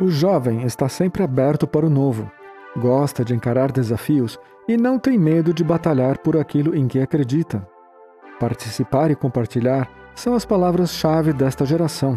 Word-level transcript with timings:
O 0.00 0.08
jovem 0.08 0.62
está 0.62 0.88
sempre 0.88 1.24
aberto 1.24 1.66
para 1.66 1.84
o 1.84 1.90
novo, 1.90 2.30
gosta 2.76 3.24
de 3.24 3.34
encarar 3.34 3.72
desafios 3.72 4.38
e 4.68 4.76
não 4.76 4.96
tem 4.96 5.18
medo 5.18 5.52
de 5.52 5.64
batalhar 5.64 6.18
por 6.18 6.36
aquilo 6.36 6.76
em 6.76 6.86
que 6.86 7.00
acredita. 7.00 7.66
Participar 8.38 9.10
e 9.10 9.16
compartilhar 9.16 9.90
são 10.14 10.34
as 10.34 10.44
palavras-chave 10.44 11.32
desta 11.32 11.66
geração. 11.66 12.16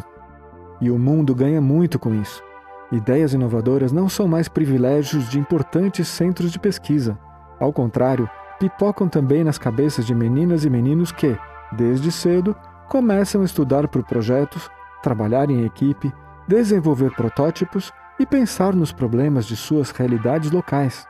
E 0.80 0.92
o 0.92 1.00
mundo 1.00 1.34
ganha 1.34 1.60
muito 1.60 1.98
com 1.98 2.14
isso. 2.14 2.44
Ideias 2.92 3.34
inovadoras 3.34 3.92
não 3.92 4.08
são 4.08 4.28
mais 4.28 4.48
privilégios 4.48 5.28
de 5.28 5.40
importantes 5.40 6.08
centros 6.08 6.52
de 6.52 6.60
pesquisa. 6.60 7.18
Ao 7.60 7.74
contrário, 7.74 8.30
pipocam 8.60 9.08
também 9.08 9.44
nas 9.44 9.58
cabeças 9.58 10.06
de 10.06 10.14
meninas 10.14 10.66
e 10.66 10.70
meninos 10.70 11.12
que, 11.12 11.36
desde 11.72 12.12
cedo, 12.12 12.56
começam 12.88 13.42
a 13.42 13.46
estudar 13.46 13.88
por 13.88 14.04
projetos, 14.04 14.70
trabalhar 15.02 15.50
em 15.50 15.66
equipe, 15.66 16.14
desenvolver 16.48 17.12
protótipos 17.12 17.92
e 18.20 18.26
pensar 18.26 18.76
nos 18.76 18.92
problemas 18.92 19.46
de 19.46 19.56
suas 19.56 19.92
realidades 19.92 20.52
locais. 20.52 21.08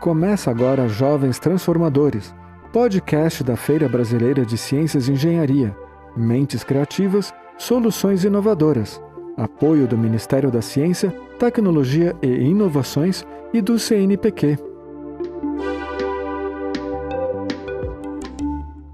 Começa 0.00 0.50
agora 0.50 0.88
Jovens 0.88 1.38
Transformadores, 1.38 2.34
podcast 2.72 3.44
da 3.44 3.56
Feira 3.56 3.88
Brasileira 3.88 4.46
de 4.46 4.56
Ciências 4.56 5.08
e 5.08 5.12
Engenharia, 5.12 5.76
Mentes 6.16 6.64
Criativas, 6.64 7.32
Soluções 7.58 8.24
Inovadoras, 8.24 9.00
apoio 9.36 9.86
do 9.86 9.98
Ministério 9.98 10.50
da 10.50 10.62
Ciência, 10.62 11.10
Tecnologia 11.38 12.16
e 12.22 12.28
Inovações 12.28 13.24
e 13.52 13.60
do 13.60 13.78
CNPq. 13.78 14.58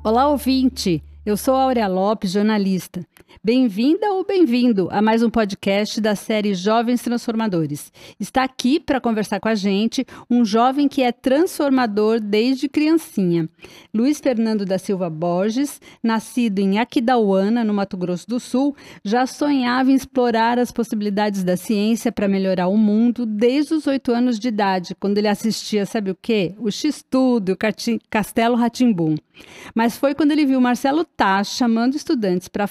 Olá, 0.03 0.29
ouvinte! 0.29 1.03
Eu 1.25 1.37
sou 1.37 1.55
Aurea 1.55 1.89
Lopes, 1.89 2.31
jornalista. 2.31 3.05
Bem-vinda 3.45 4.13
ou 4.13 4.25
bem-vindo 4.25 4.89
a 4.91 5.01
mais 5.01 5.23
um 5.23 5.31
podcast 5.31 6.01
da 6.01 6.17
série 6.17 6.55
Jovens 6.55 7.03
Transformadores. 7.03 7.93
Está 8.19 8.43
aqui 8.43 8.81
para 8.81 9.01
conversar 9.01 9.39
com 9.39 9.49
a 9.49 9.55
gente 9.55 10.05
um 10.29 10.45
jovem 10.45 10.89
que 10.89 11.03
é 11.03 11.13
transformador 11.13 12.19
desde 12.19 12.69
criancinha. 12.69 13.49
Luiz 13.95 14.19
Fernando 14.19 14.65
da 14.65 14.79
Silva 14.79 15.09
Borges, 15.09 15.81
nascido 16.03 16.59
em 16.59 16.79
Aquidauana, 16.79 17.63
no 17.63 17.75
Mato 17.75 17.97
Grosso 17.97 18.27
do 18.27 18.41
Sul, 18.41 18.75
já 19.05 19.27
sonhava 19.27 19.93
em 19.93 19.95
explorar 19.95 20.59
as 20.59 20.73
possibilidades 20.73 21.45
da 21.45 21.57
ciência 21.57 22.11
para 22.11 22.27
melhorar 22.27 22.69
o 22.69 22.77
mundo 22.77 23.25
desde 23.25 23.75
os 23.75 23.87
oito 23.87 24.13
anos 24.13 24.39
de 24.39 24.49
idade, 24.49 24.97
quando 24.99 25.19
ele 25.19 25.29
assistia, 25.29 25.87
sabe 25.87 26.11
o 26.11 26.19
quê? 26.21 26.55
O 26.59 26.71
X-Tudo, 26.71 27.53
o 27.53 27.59
Castelo 28.11 28.57
Ratimbum. 28.57 29.15
Mas 29.75 29.97
foi 29.97 30.15
quando 30.15 30.33
ele 30.33 30.47
viu 30.47 30.61
Marcelo 30.61 31.05
Tach 31.05 31.47
chamando 31.47 31.95
estudantes 31.95 32.49
para 32.49 32.65
a 32.65 32.69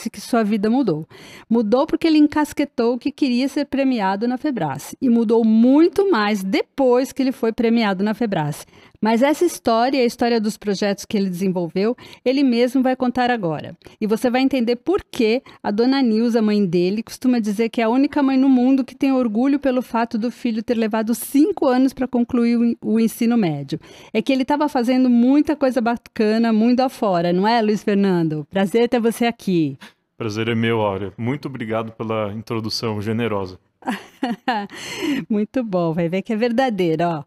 Febrace 0.00 0.10
que 0.10 0.20
sua 0.20 0.42
vida 0.42 0.70
mudou. 0.70 1.06
Mudou 1.48 1.86
porque 1.86 2.06
ele 2.06 2.18
encasquetou 2.18 2.98
que 2.98 3.12
queria 3.12 3.48
ser 3.48 3.66
premiado 3.66 4.26
na 4.26 4.38
Febrace. 4.38 4.96
E 5.00 5.10
mudou 5.10 5.44
muito 5.44 6.10
mais 6.10 6.42
depois 6.42 7.12
que 7.12 7.22
ele 7.22 7.32
foi 7.32 7.52
premiado 7.52 8.02
na 8.02 8.14
Febrace. 8.14 8.64
Mas 9.02 9.22
essa 9.22 9.46
história 9.46 9.96
e 9.96 10.02
a 10.02 10.04
história 10.04 10.38
dos 10.38 10.58
projetos 10.58 11.06
que 11.06 11.16
ele 11.16 11.30
desenvolveu, 11.30 11.96
ele 12.22 12.42
mesmo 12.42 12.82
vai 12.82 12.94
contar 12.94 13.30
agora. 13.30 13.74
E 13.98 14.06
você 14.06 14.28
vai 14.28 14.42
entender 14.42 14.76
por 14.76 15.02
que 15.02 15.42
a 15.62 15.70
dona 15.70 16.02
Nilza, 16.02 16.42
mãe 16.42 16.64
dele, 16.66 17.02
costuma 17.02 17.38
dizer 17.38 17.70
que 17.70 17.80
é 17.80 17.84
a 17.84 17.88
única 17.88 18.22
mãe 18.22 18.36
no 18.36 18.48
mundo 18.48 18.84
que 18.84 18.94
tem 18.94 19.10
orgulho 19.10 19.58
pelo 19.58 19.80
fato 19.80 20.18
do 20.18 20.30
filho 20.30 20.62
ter 20.62 20.76
levado 20.76 21.14
cinco 21.14 21.66
anos 21.66 21.94
para 21.94 22.06
concluir 22.06 22.76
o 22.82 23.00
ensino 23.00 23.38
médio. 23.38 23.80
É 24.12 24.20
que 24.20 24.32
ele 24.32 24.42
estava 24.42 24.68
fazendo 24.68 25.08
muita 25.08 25.56
coisa 25.56 25.80
bacana, 25.80 26.52
muito 26.52 26.80
afora, 26.80 27.32
não 27.32 27.48
é, 27.48 27.62
Luiz 27.62 27.82
Fernando? 27.82 28.46
Prazer 28.50 28.86
ter 28.88 29.00
você 29.00 29.24
aqui. 29.24 29.78
Prazer 30.18 30.48
é 30.48 30.54
meu, 30.54 30.82
Áurea. 30.82 31.14
Muito 31.16 31.48
obrigado 31.48 31.92
pela 31.92 32.30
introdução 32.34 33.00
generosa. 33.00 33.58
Muito 35.28 35.64
bom, 35.64 35.92
vai 35.92 36.08
ver 36.08 36.20
que 36.20 36.32
é 36.32 36.36
verdadeiro, 36.36 37.04
ó. 37.04 37.24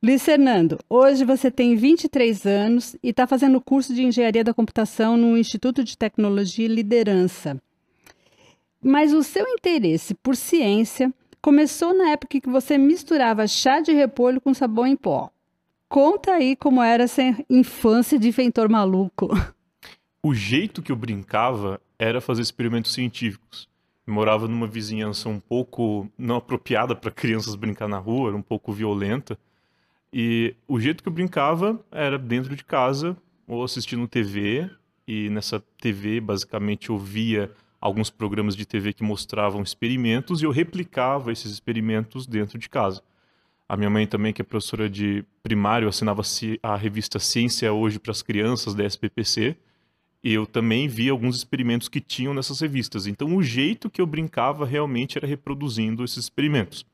Luiz 0.00 0.22
Fernando, 0.22 0.78
hoje 0.88 1.24
você 1.24 1.50
tem 1.50 1.74
23 1.74 2.46
anos 2.46 2.94
e 3.02 3.08
está 3.08 3.26
fazendo 3.26 3.60
curso 3.60 3.92
de 3.92 4.04
Engenharia 4.04 4.44
da 4.44 4.54
Computação 4.54 5.16
no 5.16 5.36
Instituto 5.36 5.82
de 5.82 5.98
Tecnologia 5.98 6.66
e 6.66 6.68
Liderança. 6.68 7.60
Mas 8.80 9.12
o 9.12 9.24
seu 9.24 9.44
interesse 9.48 10.14
por 10.14 10.36
ciência 10.36 11.12
começou 11.42 11.92
na 11.92 12.10
época 12.10 12.40
que 12.40 12.48
você 12.48 12.78
misturava 12.78 13.48
chá 13.48 13.80
de 13.80 13.90
repolho 13.92 14.40
com 14.40 14.54
sabão 14.54 14.86
em 14.86 14.94
pó. 14.94 15.32
Conta 15.88 16.34
aí 16.34 16.54
como 16.54 16.80
era 16.80 17.02
essa 17.02 17.22
infância 17.50 18.20
de 18.20 18.28
inventor 18.28 18.68
maluco. 18.68 19.30
O 20.22 20.32
jeito 20.32 20.80
que 20.80 20.92
eu 20.92 20.96
brincava 20.96 21.80
era 21.98 22.20
fazer 22.20 22.42
experimentos 22.42 22.92
científicos. 22.92 23.68
Eu 24.06 24.14
morava 24.14 24.46
numa 24.46 24.68
vizinhança 24.68 25.28
um 25.28 25.40
pouco 25.40 26.08
não 26.16 26.36
apropriada 26.36 26.94
para 26.94 27.10
crianças 27.10 27.56
brincar 27.56 27.88
na 27.88 27.98
rua, 27.98 28.28
era 28.28 28.36
um 28.36 28.42
pouco 28.42 28.72
violenta. 28.72 29.36
E 30.12 30.54
o 30.66 30.80
jeito 30.80 31.02
que 31.02 31.08
eu 31.08 31.12
brincava 31.12 31.78
era 31.90 32.18
dentro 32.18 32.56
de 32.56 32.64
casa 32.64 33.16
ou 33.46 33.62
assistindo 33.62 34.08
TV. 34.08 34.70
E 35.06 35.28
nessa 35.30 35.60
TV, 35.80 36.20
basicamente, 36.20 36.90
eu 36.90 36.98
via 36.98 37.50
alguns 37.80 38.10
programas 38.10 38.56
de 38.56 38.66
TV 38.66 38.92
que 38.92 39.02
mostravam 39.02 39.62
experimentos 39.62 40.42
e 40.42 40.44
eu 40.44 40.50
replicava 40.50 41.32
esses 41.32 41.50
experimentos 41.50 42.26
dentro 42.26 42.58
de 42.58 42.68
casa. 42.68 43.02
A 43.68 43.76
minha 43.76 43.90
mãe 43.90 44.06
também, 44.06 44.32
que 44.32 44.42
é 44.42 44.44
professora 44.44 44.88
de 44.88 45.24
primário, 45.42 45.88
assinava 45.88 46.22
a 46.62 46.76
revista 46.76 47.18
Ciência 47.18 47.72
Hoje 47.72 47.98
para 47.98 48.12
as 48.12 48.22
Crianças 48.22 48.74
da 48.74 48.84
SPPC 48.84 49.56
eu 50.22 50.46
também 50.46 50.88
vi 50.88 51.08
alguns 51.08 51.36
experimentos 51.36 51.88
que 51.88 52.00
tinham 52.00 52.34
nessas 52.34 52.60
revistas. 52.60 53.06
Então, 53.06 53.36
o 53.36 53.42
jeito 53.42 53.88
que 53.88 54.00
eu 54.00 54.06
brincava 54.06 54.66
realmente 54.66 55.16
era 55.16 55.26
reproduzindo 55.26 56.04
esses 56.04 56.24
experimentos. 56.24 56.84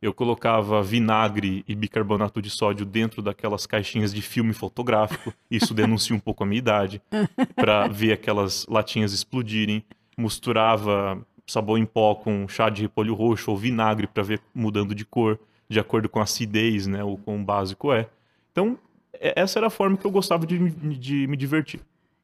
Eu 0.00 0.14
colocava 0.14 0.82
vinagre 0.82 1.64
e 1.66 1.74
bicarbonato 1.74 2.40
de 2.40 2.50
sódio 2.50 2.86
dentro 2.86 3.20
daquelas 3.20 3.66
caixinhas 3.66 4.14
de 4.14 4.22
filme 4.22 4.52
fotográfico. 4.52 5.34
Isso 5.50 5.74
denuncia 5.74 6.14
um 6.14 6.20
pouco 6.20 6.44
a 6.44 6.46
minha 6.46 6.58
idade, 6.58 7.02
para 7.56 7.88
ver 7.88 8.12
aquelas 8.12 8.64
latinhas 8.68 9.12
explodirem. 9.12 9.82
Misturava 10.16 11.20
sabão 11.46 11.78
em 11.78 11.86
pó 11.86 12.14
com 12.14 12.46
chá 12.46 12.68
de 12.68 12.82
repolho 12.82 13.14
roxo 13.14 13.50
ou 13.50 13.56
vinagre 13.56 14.06
para 14.06 14.22
ver 14.22 14.40
mudando 14.54 14.94
de 14.94 15.04
cor, 15.04 15.38
de 15.68 15.80
acordo 15.80 16.08
com 16.08 16.20
a 16.20 16.24
acidez, 16.24 16.86
né, 16.86 17.02
ou 17.02 17.16
com 17.18 17.40
o 17.40 17.44
básico 17.44 17.92
é. 17.92 18.06
Então, 18.52 18.78
essa 19.12 19.58
era 19.58 19.66
a 19.66 19.70
forma 19.70 19.96
que 19.96 20.04
eu 20.04 20.10
gostava 20.10 20.46
de, 20.46 20.58
de 20.68 21.26
me 21.26 21.36
divertir. 21.36 21.80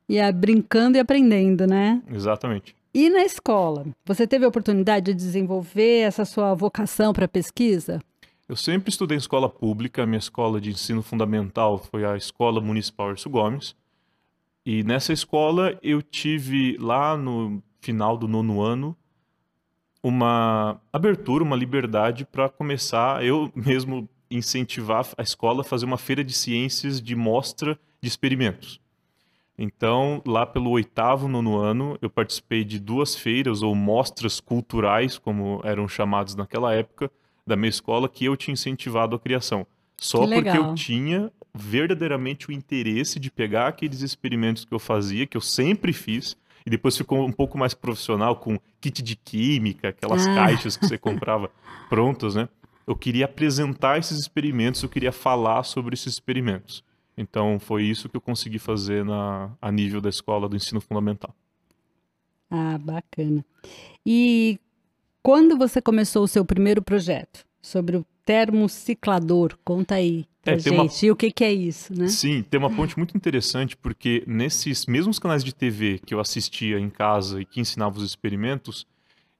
E 0.08 0.18
é 0.18 0.30
brincando 0.30 0.98
e 0.98 1.00
aprendendo, 1.00 1.66
né? 1.66 2.02
Exatamente. 2.10 2.76
E 2.96 3.10
na 3.10 3.24
escola, 3.24 3.84
você 4.04 4.24
teve 4.24 4.44
a 4.44 4.48
oportunidade 4.48 5.06
de 5.06 5.14
desenvolver 5.14 6.02
essa 6.02 6.24
sua 6.24 6.54
vocação 6.54 7.12
para 7.12 7.26
pesquisa? 7.26 8.00
Eu 8.48 8.54
sempre 8.54 8.88
estudei 8.88 9.16
em 9.16 9.18
escola 9.18 9.48
pública, 9.48 10.04
a 10.04 10.06
minha 10.06 10.20
escola 10.20 10.60
de 10.60 10.70
ensino 10.70 11.02
fundamental 11.02 11.76
foi 11.76 12.04
a 12.04 12.16
Escola 12.16 12.60
Municipal 12.60 13.10
Erço 13.10 13.28
Gomes. 13.28 13.74
E 14.64 14.84
nessa 14.84 15.12
escola 15.12 15.76
eu 15.82 16.00
tive 16.00 16.76
lá 16.78 17.16
no 17.16 17.60
final 17.80 18.16
do 18.16 18.28
nono 18.28 18.62
ano 18.62 18.96
uma 20.00 20.80
abertura, 20.92 21.42
uma 21.42 21.56
liberdade 21.56 22.24
para 22.24 22.48
começar 22.48 23.24
eu 23.24 23.50
mesmo 23.56 24.08
incentivar 24.30 25.08
a 25.18 25.22
escola 25.22 25.62
a 25.62 25.64
fazer 25.64 25.84
uma 25.84 25.98
feira 25.98 26.22
de 26.22 26.32
ciências 26.32 27.02
de 27.02 27.16
mostra 27.16 27.76
de 28.00 28.08
experimentos. 28.08 28.83
Então, 29.56 30.20
lá 30.26 30.44
pelo 30.44 30.70
oitavo, 30.70 31.28
nono 31.28 31.56
ano, 31.56 31.96
eu 32.02 32.10
participei 32.10 32.64
de 32.64 32.78
duas 32.80 33.14
feiras 33.14 33.62
ou 33.62 33.74
mostras 33.74 34.40
culturais, 34.40 35.16
como 35.16 35.60
eram 35.62 35.86
chamados 35.86 36.34
naquela 36.34 36.74
época, 36.74 37.10
da 37.46 37.54
minha 37.54 37.68
escola, 37.68 38.08
que 38.08 38.24
eu 38.24 38.36
tinha 38.36 38.52
incentivado 38.52 39.14
a 39.14 39.18
criação. 39.18 39.66
Só 39.96 40.26
porque 40.26 40.48
eu 40.48 40.74
tinha 40.74 41.30
verdadeiramente 41.54 42.48
o 42.48 42.52
interesse 42.52 43.20
de 43.20 43.30
pegar 43.30 43.68
aqueles 43.68 44.00
experimentos 44.00 44.64
que 44.64 44.74
eu 44.74 44.78
fazia, 44.80 45.26
que 45.26 45.36
eu 45.36 45.40
sempre 45.40 45.92
fiz, 45.92 46.36
e 46.66 46.70
depois 46.70 46.96
ficou 46.96 47.24
um 47.24 47.32
pouco 47.32 47.56
mais 47.56 47.74
profissional 47.74 48.36
com 48.36 48.58
kit 48.80 49.02
de 49.02 49.14
química, 49.14 49.88
aquelas 49.88 50.26
ah. 50.26 50.34
caixas 50.34 50.76
que 50.76 50.86
você 50.86 50.96
comprava 50.98 51.50
prontas, 51.88 52.34
né? 52.34 52.48
Eu 52.86 52.96
queria 52.96 53.26
apresentar 53.26 53.98
esses 53.98 54.18
experimentos, 54.18 54.82
eu 54.82 54.88
queria 54.88 55.12
falar 55.12 55.62
sobre 55.62 55.94
esses 55.94 56.14
experimentos. 56.14 56.82
Então 57.16 57.58
foi 57.58 57.84
isso 57.84 58.08
que 58.08 58.16
eu 58.16 58.20
consegui 58.20 58.58
fazer 58.58 59.04
na, 59.04 59.52
a 59.60 59.70
nível 59.70 60.00
da 60.00 60.08
escola 60.08 60.48
do 60.48 60.56
ensino 60.56 60.80
fundamental. 60.80 61.34
Ah, 62.50 62.78
bacana. 62.78 63.44
E 64.04 64.58
quando 65.22 65.56
você 65.56 65.80
começou 65.80 66.24
o 66.24 66.28
seu 66.28 66.44
primeiro 66.44 66.82
projeto 66.82 67.44
sobre 67.62 67.96
o 67.96 68.06
termociclador? 68.24 69.56
Conta 69.64 69.96
aí 69.96 70.26
pra 70.42 70.54
é, 70.54 70.58
gente. 70.58 70.74
Uma... 70.74 70.88
E 71.02 71.10
o 71.10 71.16
que, 71.16 71.30
que 71.30 71.44
é 71.44 71.52
isso, 71.52 71.94
né? 71.98 72.08
Sim, 72.08 72.42
tem 72.42 72.58
uma 72.58 72.70
ponte 72.70 72.96
muito 72.96 73.16
interessante 73.16 73.76
porque 73.76 74.22
nesses 74.26 74.86
mesmos 74.86 75.18
canais 75.18 75.44
de 75.44 75.54
TV 75.54 76.00
que 76.04 76.14
eu 76.14 76.20
assistia 76.20 76.78
em 76.78 76.90
casa 76.90 77.40
e 77.40 77.44
que 77.44 77.60
ensinava 77.60 77.98
os 77.98 78.04
experimentos, 78.04 78.86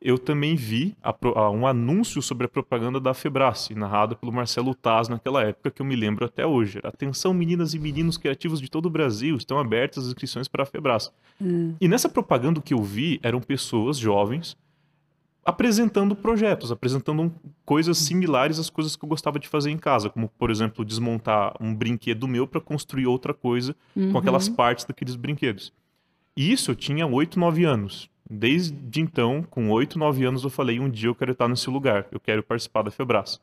eu 0.05 0.19
também 0.19 0.55
vi 0.55 0.95
a, 1.03 1.17
a, 1.35 1.51
um 1.51 1.67
anúncio 1.67 2.21
sobre 2.21 2.45
a 2.45 2.49
propaganda 2.49 3.01
da 3.01 3.15
Febrace, 3.15 3.75
narrada 3.75 4.15
pelo 4.15 4.31
Marcelo 4.31 4.75
Taz 4.75 5.09
naquela 5.09 5.43
época, 5.43 5.71
que 5.71 5.81
eu 5.81 5.87
me 5.87 5.97
lembro 5.97 6.27
até 6.27 6.47
hoje. 6.47 6.79
Atenção, 6.85 7.33
meninas 7.33 7.73
e 7.73 7.79
meninos 7.79 8.19
criativos 8.19 8.61
de 8.61 8.71
todo 8.71 8.85
o 8.85 8.91
Brasil, 8.91 9.35
estão 9.35 9.59
abertas 9.59 10.05
as 10.05 10.09
inscrições 10.11 10.47
para 10.47 10.63
a 10.65 10.67
Febrace. 10.67 11.11
Hum. 11.41 11.75
E 11.81 11.89
nessa 11.89 12.09
propaganda 12.09 12.61
que 12.61 12.75
eu 12.75 12.83
vi, 12.83 13.19
eram 13.23 13.41
pessoas 13.41 13.97
jovens 13.97 14.57
apresentando 15.45 16.15
projetos, 16.17 16.73
apresentando 16.73 17.33
coisas 17.65 17.99
similares 17.99 18.59
às 18.59 18.71
coisas 18.71 18.97
que 18.97 19.05
eu 19.05 19.09
gostava 19.09 19.39
de 19.39 19.47
fazer 19.49 19.71
em 19.71 19.77
casa, 19.77 20.09
como, 20.09 20.29
por 20.39 20.51
exemplo, 20.51 20.85
desmontar 20.85 21.55
um 21.61 21.75
brinquedo 21.75 22.27
meu 22.27 22.47
para 22.47 22.61
construir 22.61 23.07
outra 23.07 23.35
coisa 23.35 23.77
Uhum. 23.95 24.13
com 24.13 24.19
aquelas 24.19 24.49
partes 24.49 24.85
daqueles 24.85 25.17
brinquedos. 25.17 25.73
E 26.37 26.51
isso 26.53 26.71
eu 26.71 26.75
tinha 26.75 27.07
8, 27.07 27.39
9 27.39 27.65
anos. 27.65 28.11
Desde 28.29 29.01
então, 29.01 29.43
com 29.51 29.71
8, 29.71 29.99
9 29.99 30.25
anos, 30.25 30.45
eu 30.45 30.51
falei: 30.51 30.81
um 30.81 30.89
dia 30.89 31.09
eu 31.09 31.15
quero 31.15 31.33
estar 31.33 31.47
nesse 31.49 31.69
lugar, 31.69 32.07
eu 32.11 32.19
quero 32.19 32.43
participar 32.43 32.83
da 32.83 32.91
Febras. 32.91 33.41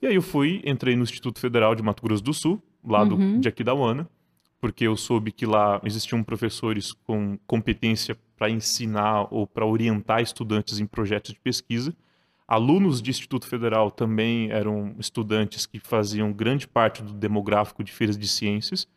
E 0.00 0.06
aí 0.06 0.14
eu 0.14 0.22
fui, 0.22 0.62
entrei 0.64 0.96
no 0.96 1.02
Instituto 1.02 1.38
Federal 1.40 1.74
de 1.74 1.82
Mato 1.82 2.02
Grosso 2.02 2.22
do 2.22 2.32
Sul, 2.32 2.62
lá 2.84 3.04
do, 3.04 3.16
Uhum. 3.16 3.40
de 3.40 3.48
Aquidauana, 3.48 4.08
porque 4.60 4.84
eu 4.84 4.96
soube 4.96 5.32
que 5.32 5.44
lá 5.44 5.80
existiam 5.84 6.22
professores 6.22 6.92
com 6.92 7.38
competência 7.46 8.16
para 8.36 8.48
ensinar 8.48 9.26
ou 9.30 9.46
para 9.46 9.66
orientar 9.66 10.22
estudantes 10.22 10.78
em 10.78 10.86
projetos 10.86 11.32
de 11.34 11.40
pesquisa. 11.40 11.94
Alunos 12.46 13.02
de 13.02 13.10
Instituto 13.10 13.46
Federal 13.46 13.90
também 13.90 14.50
eram 14.50 14.94
estudantes 14.98 15.66
que 15.66 15.78
faziam 15.78 16.32
grande 16.32 16.66
parte 16.66 17.02
do 17.02 17.12
demográfico 17.12 17.84
de 17.84 17.92
feiras 17.92 18.16
de 18.16 18.26
ciências. 18.26 18.88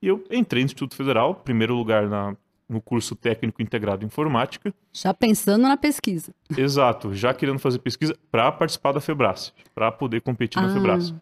E 0.00 0.06
eu 0.06 0.22
entrei 0.30 0.62
no 0.62 0.66
Instituto 0.66 0.94
Federal, 0.94 1.34
primeiro 1.34 1.74
lugar 1.74 2.08
na, 2.08 2.36
no 2.70 2.80
curso 2.80 3.16
técnico 3.16 3.60
integrado 3.60 4.04
em 4.04 4.06
informática. 4.06 4.72
Já 4.92 5.12
pensando 5.12 5.62
na 5.62 5.76
pesquisa. 5.76 6.32
Exato, 6.56 7.12
já 7.12 7.34
querendo 7.34 7.58
fazer 7.58 7.80
pesquisa 7.80 8.16
para 8.30 8.50
participar 8.52 8.92
da 8.92 9.00
Febras, 9.00 9.52
para 9.74 9.90
poder 9.90 10.20
competir 10.20 10.62
na 10.62 10.68
Ah. 10.68 10.72
Febras. 10.72 11.14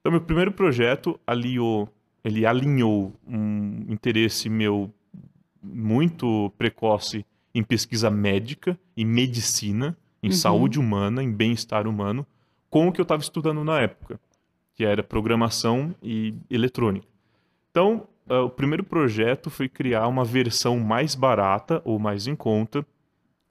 Então, 0.00 0.10
meu 0.12 0.20
primeiro 0.20 0.50
projeto 0.52 1.18
aliou, 1.26 1.88
ele 2.24 2.44
alinhou 2.44 3.14
um 3.26 3.84
interesse 3.88 4.48
meu 4.48 4.92
muito 5.62 6.52
precoce 6.58 7.24
em 7.54 7.62
pesquisa 7.62 8.10
médica, 8.10 8.78
em 8.96 9.04
medicina, 9.04 9.96
em 10.22 10.28
Uhum. 10.28 10.32
saúde 10.32 10.78
humana, 10.78 11.22
em 11.22 11.32
bem-estar 11.32 11.86
humano, 11.86 12.26
com 12.70 12.88
o 12.88 12.92
que 12.92 13.00
eu 13.00 13.04
estava 13.04 13.22
estudando 13.22 13.64
na 13.64 13.80
época, 13.80 14.20
que 14.74 14.84
era 14.84 15.02
programação 15.02 15.94
e 16.02 16.34
eletrônica. 16.50 17.06
Então, 17.70 18.06
ah, 18.28 18.42
o 18.42 18.50
primeiro 18.50 18.84
projeto 18.84 19.50
foi 19.50 19.68
criar 19.68 20.06
uma 20.08 20.24
versão 20.24 20.78
mais 20.78 21.14
barata 21.14 21.80
ou 21.84 21.98
mais 21.98 22.26
em 22.26 22.34
conta 22.36 22.84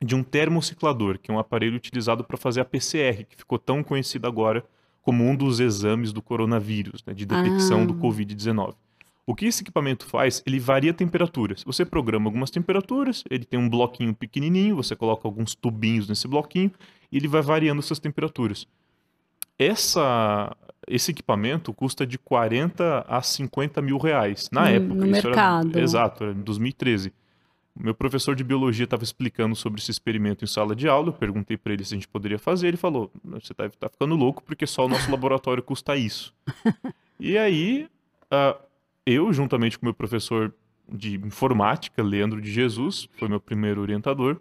de 0.03 0.15
um 0.15 0.23
termociclador, 0.23 1.17
que 1.19 1.31
é 1.31 1.33
um 1.33 1.39
aparelho 1.39 1.75
utilizado 1.75 2.23
para 2.23 2.37
fazer 2.37 2.61
a 2.61 2.65
PCR, 2.65 3.23
que 3.25 3.35
ficou 3.35 3.57
tão 3.57 3.83
conhecido 3.83 4.27
agora 4.27 4.63
como 5.01 5.23
um 5.23 5.35
dos 5.35 5.59
exames 5.59 6.11
do 6.13 6.21
coronavírus, 6.21 7.03
né, 7.05 7.13
de 7.13 7.25
detecção 7.25 7.81
Ah. 7.81 7.85
do 7.85 7.93
Covid-19. 7.95 8.75
O 9.25 9.35
que 9.35 9.45
esse 9.45 9.61
equipamento 9.63 10.05
faz? 10.05 10.41
Ele 10.45 10.59
varia 10.59 10.91
a 10.91 10.93
temperatura. 10.93 11.57
Se 11.57 11.65
você 11.65 11.83
programa 11.85 12.27
algumas 12.27 12.49
temperaturas, 12.51 13.23
ele 13.29 13.43
tem 13.43 13.59
um 13.59 13.69
bloquinho 13.69 14.13
pequenininho, 14.15 14.75
você 14.75 14.95
coloca 14.95 15.27
alguns 15.27 15.53
tubinhos 15.55 16.07
nesse 16.07 16.27
bloquinho 16.27 16.71
e 17.11 17.17
ele 17.17 17.27
vai 17.27 17.41
variando 17.41 17.79
essas 17.79 17.99
temperaturas. 17.99 18.67
Essa, 19.59 20.55
esse 20.87 21.11
equipamento 21.11 21.73
custa 21.73 22.05
de 22.05 22.17
40 22.17 23.05
a 23.07 23.21
50 23.21 23.81
mil 23.81 23.97
reais 23.97 24.49
na 24.51 24.69
época. 24.69 24.93
no 24.95 25.05
Isso 25.07 25.19
era- 25.19 25.27
mercado. 25.29 25.79
exato, 25.79 26.23
era 26.25 26.33
em 26.33 26.41
2013. 26.41 27.11
O 27.75 27.83
meu 27.83 27.93
professor 27.93 28.35
de 28.35 28.43
biologia 28.43 28.85
estava 28.85 29.03
explicando 29.03 29.55
sobre 29.55 29.79
esse 29.79 29.91
experimento 29.91 30.43
em 30.43 30.47
sala 30.47 30.75
de 30.75 30.87
aula. 30.87 31.09
Eu 31.09 31.13
perguntei 31.13 31.55
para 31.57 31.73
ele 31.73 31.85
se 31.85 31.93
a 31.93 31.97
gente 31.97 32.07
poderia 32.07 32.39
fazer. 32.39 32.67
Ele 32.69 32.77
falou: 32.77 33.11
Você 33.23 33.53
está 33.53 33.69
tá 33.69 33.87
ficando 33.87 34.15
louco 34.15 34.41
porque 34.43 34.65
só 34.65 34.85
o 34.85 34.89
nosso 34.89 35.11
laboratório 35.11 35.61
custa 35.61 35.95
isso. 35.95 36.33
e 37.19 37.37
aí, 37.37 37.87
ah, 38.31 38.55
eu, 39.05 39.31
juntamente 39.31 39.77
com 39.77 39.85
meu 39.85 39.93
professor 39.93 40.51
de 40.91 41.17
informática, 41.17 42.01
Leandro 42.01 42.41
de 42.41 42.51
Jesus, 42.51 43.07
foi 43.17 43.27
meu 43.27 43.39
primeiro 43.39 43.79
orientador, 43.81 44.39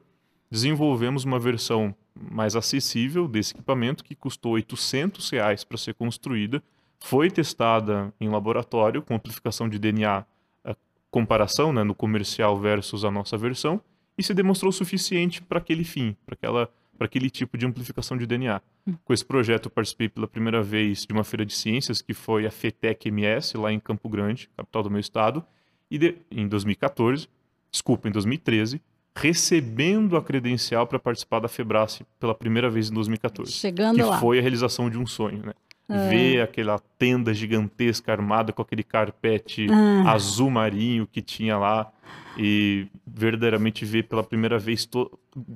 desenvolvemos 0.51 1.25
uma 1.25 1.39
versão 1.39 1.95
mais 2.31 2.57
acessível 2.57 3.27
desse 3.29 3.53
equipamento 3.55 4.03
que 4.05 4.15
custou 4.15 4.53
800 4.53 5.29
reais 5.31 5.65
para 5.65 5.77
ser 5.77 5.95
construída. 5.95 6.63
Foi 7.01 7.31
testada 7.31 8.13
em 8.21 8.29
laboratório 8.29 9.03
com 9.03 9.15
amplificação 9.15 9.69
de 9.69 9.79
DNA 9.79 10.25
a 10.65 10.77
comparação 11.11 11.73
né, 11.73 11.83
no 11.85 11.95
comercial 11.95 12.59
versus 12.59 13.05
a 13.05 13.11
nossa 13.11 13.37
versão 13.37 13.81
e 14.19 14.23
se 14.23 14.33
demonstrou 14.35 14.73
suficiente 14.73 15.43
para 15.43 15.59
aquele 15.59 15.85
fim, 15.85 16.17
para 16.25 16.35
aquela 16.35 16.71
para 16.99 17.05
aquele 17.05 17.29
tipo 17.29 17.59
de 17.59 17.67
amplificação 17.67 18.17
de 18.17 18.27
DNA. 18.27 18.59
Com 19.05 19.13
esse 19.13 19.23
projeto 19.23 19.67
eu 19.67 19.71
participei 19.71 20.09
pela 20.09 20.27
primeira 20.27 20.63
vez 20.63 21.05
de 21.05 21.13
uma 21.13 21.25
feira 21.25 21.45
de 21.45 21.53
ciências 21.53 22.01
que 22.01 22.15
foi 22.15 22.47
a 22.47 22.51
FETEC 22.51 23.09
MS 23.09 23.55
lá 23.59 23.71
em 23.71 23.79
Campo 23.79 24.09
Grande, 24.09 24.49
capital 24.57 24.83
do 24.83 24.91
meu 24.91 24.99
estado, 25.01 25.45
e 25.91 25.99
de- 25.99 26.17
em 26.31 26.49
2014, 26.49 27.29
desculpa, 27.71 28.09
em 28.09 28.11
2013, 28.13 28.81
recebendo 29.17 30.17
a 30.17 30.23
credencial 30.23 30.87
para 30.87 30.99
participar 30.99 31.41
da 31.41 31.49
Febrace 31.49 32.05
pela 32.21 32.35
primeira 32.35 32.69
vez 32.69 32.91
em 32.91 32.95
2014 32.95 33.51
Chegando 33.51 33.97
que 33.97 34.03
lá. 34.03 34.21
foi 34.21 34.39
a 34.39 34.43
realização 34.43 34.91
de 34.91 34.99
um 34.99 35.07
sonho, 35.07 35.43
né? 35.45 35.53
É. 35.89 36.09
Ver 36.09 36.41
aquela 36.43 36.79
tenda 36.99 37.33
gigantesca 37.33 38.13
armada 38.13 38.53
com 38.53 38.61
aquele 38.61 38.83
carpete 38.83 39.67
Ah. 39.71 40.13
azul 40.13 40.51
marinho 40.51 41.07
que 41.07 41.23
tinha 41.23 41.57
lá 41.57 41.91
e 42.37 42.87
verdadeiramente 43.07 43.85
ver 43.85 44.03
pela 44.05 44.23
primeira 44.23 44.59
vez 44.59 44.87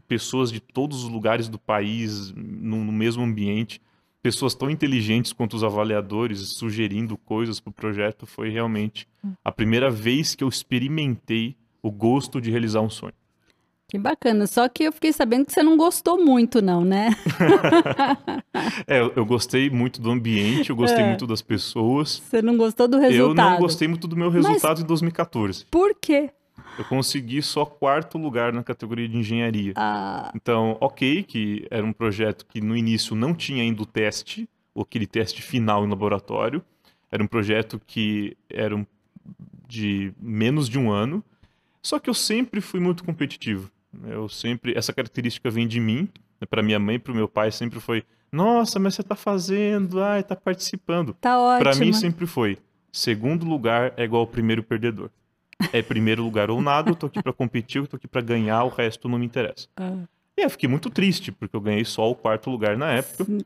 pessoas 0.08 0.50
de 0.50 0.60
todos 0.60 1.04
os 1.04 1.10
lugares 1.10 1.48
do 1.48 1.58
país 1.58 2.32
no, 2.34 2.84
no 2.84 2.92
mesmo 2.92 3.22
ambiente, 3.24 3.80
pessoas 4.22 4.54
tão 4.54 4.70
inteligentes 4.70 5.32
quanto 5.32 5.54
os 5.56 5.64
avaliadores 5.64 6.38
sugerindo 6.40 7.16
coisas 7.18 7.58
para 7.60 7.70
o 7.70 7.74
projeto 7.74 8.24
foi 8.24 8.48
realmente 8.50 9.06
a 9.44 9.50
primeira 9.52 9.90
vez 9.90 10.34
que 10.34 10.44
eu 10.44 10.48
experimentei 10.48 11.56
o 11.82 11.90
gosto 11.90 12.40
de 12.40 12.50
realizar 12.50 12.80
um 12.82 12.90
sonho. 12.90 13.14
Que 13.90 13.98
bacana. 13.98 14.46
Só 14.46 14.68
que 14.68 14.84
eu 14.84 14.92
fiquei 14.92 15.12
sabendo 15.12 15.46
que 15.46 15.52
você 15.52 15.62
não 15.62 15.76
gostou 15.76 16.24
muito, 16.24 16.62
não, 16.62 16.84
né? 16.84 17.10
É, 18.86 19.00
eu, 19.00 19.12
eu 19.16 19.24
gostei 19.26 19.70
muito 19.70 20.00
do 20.00 20.10
ambiente, 20.10 20.70
eu 20.70 20.76
gostei 20.76 21.02
É. 21.02 21.06
muito 21.08 21.26
das 21.26 21.40
pessoas. 21.42 22.18
Você 22.18 22.42
não 22.42 22.56
gostou 22.56 22.86
do 22.88 22.96
Eu 22.96 23.00
resultado. 23.02 23.50
não 23.52 23.58
gostei 23.58 23.88
muito 23.88 24.06
do 24.08 24.16
meu 24.16 24.30
resultado 24.30 24.80
em 24.80 24.84
2014. 24.84 25.64
Por 25.70 25.94
quê? 26.00 26.30
Eu 26.78 26.84
consegui 26.84 27.42
só 27.42 27.64
quarto 27.64 28.16
lugar 28.18 28.52
na 28.52 28.62
categoria 28.62 29.08
de 29.08 29.16
engenharia. 29.16 29.72
Ah, 29.76 30.30
Então, 30.34 30.76
ok, 30.80 31.22
que 31.22 31.66
era 31.70 31.84
um 31.84 31.92
projeto 31.92 32.46
que 32.46 32.60
no 32.60 32.76
início 32.76 33.14
não 33.14 33.34
tinha 33.34 33.62
ainda 33.62 33.82
o 33.82 33.86
teste, 33.86 34.48
ou 34.74 34.82
aquele 34.82 35.06
teste 35.06 35.42
final 35.42 35.84
em 35.84 35.88
laboratório. 35.88 36.62
Era 37.10 37.22
um 37.22 37.26
projeto 37.26 37.80
que 37.86 38.36
era 38.48 38.86
de 39.68 40.12
menos 40.20 40.68
de 40.68 40.78
um 40.78 40.90
ano. 40.90 41.24
Só 41.82 41.98
que 41.98 42.08
eu 42.10 42.14
sempre 42.14 42.60
fui 42.60 42.78
muito 42.80 43.04
competitivo. 43.04 43.70
Eu 44.06 44.28
sempre, 44.28 44.72
essa 44.76 44.92
característica 44.92 45.50
vem 45.50 45.66
de 45.66 45.80
mim. 45.80 46.08
Para 46.48 46.62
minha 46.62 46.78
mãe 46.78 46.98
para 46.98 47.12
o 47.12 47.14
meu 47.14 47.28
pai 47.28 47.50
sempre 47.52 47.80
foi: 47.80 48.02
Nossa, 48.32 48.78
mas 48.78 48.94
você 48.94 49.02
está 49.02 49.14
fazendo, 49.14 50.02
ai, 50.02 50.20
está 50.20 50.34
participando. 50.34 51.14
tá 51.20 51.38
ótimo. 51.38 51.70
Pra 51.70 51.74
mim 51.78 51.92
sempre 51.92 52.26
foi, 52.26 52.56
segundo 52.92 53.44
lugar 53.44 53.92
é 53.96 54.04
igual 54.04 54.20
ao 54.22 54.26
primeiro 54.26 54.62
perdedor. 54.62 55.10
É 55.72 55.82
primeiro 55.82 56.22
lugar 56.22 56.50
ou 56.50 56.62
nada, 56.62 56.90
eu 56.90 56.96
tô 56.96 57.06
aqui 57.06 57.22
pra 57.22 57.32
competir, 57.34 57.82
eu 57.82 57.86
tô 57.86 57.96
aqui 57.96 58.08
pra 58.08 58.22
ganhar, 58.22 58.64
o 58.64 58.68
resto 58.68 59.06
não 59.08 59.18
me 59.18 59.26
interessa. 59.26 59.68
Ah, 59.76 60.04
E 60.34 60.42
eu 60.42 60.48
fiquei 60.48 60.66
muito 60.68 60.88
triste, 60.88 61.30
porque 61.30 61.54
eu 61.54 61.60
ganhei 61.60 61.84
só 61.84 62.10
o 62.10 62.14
quarto 62.14 62.48
lugar 62.50 62.78
na 62.78 62.90
época. 62.92 63.24
sim. 63.24 63.40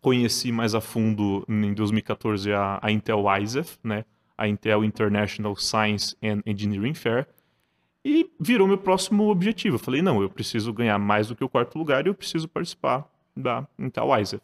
Conheci 0.00 0.50
mais 0.52 0.74
a 0.74 0.80
fundo 0.80 1.44
em 1.48 1.74
2014 1.74 2.52
a, 2.52 2.78
a 2.80 2.90
Intel 2.90 3.24
ISEF, 3.42 3.76
né? 3.84 4.04
A 4.38 4.48
Intel 4.48 4.82
International 4.84 5.54
Science 5.56 6.16
and 6.22 6.40
Engineering 6.46 6.94
Fair. 6.94 7.26
E 8.04 8.30
virou 8.40 8.66
meu 8.66 8.78
próximo 8.78 9.28
objetivo. 9.28 9.76
Eu 9.76 9.80
falei, 9.80 10.00
não, 10.00 10.22
eu 10.22 10.30
preciso 10.30 10.72
ganhar 10.72 10.98
mais 10.98 11.28
do 11.28 11.36
que 11.36 11.44
o 11.44 11.48
quarto 11.48 11.78
lugar 11.78 12.06
e 12.06 12.08
eu 12.08 12.14
preciso 12.14 12.48
participar 12.48 13.06
da 13.36 13.66
Intel 13.78 14.08
ISEF. 14.18 14.42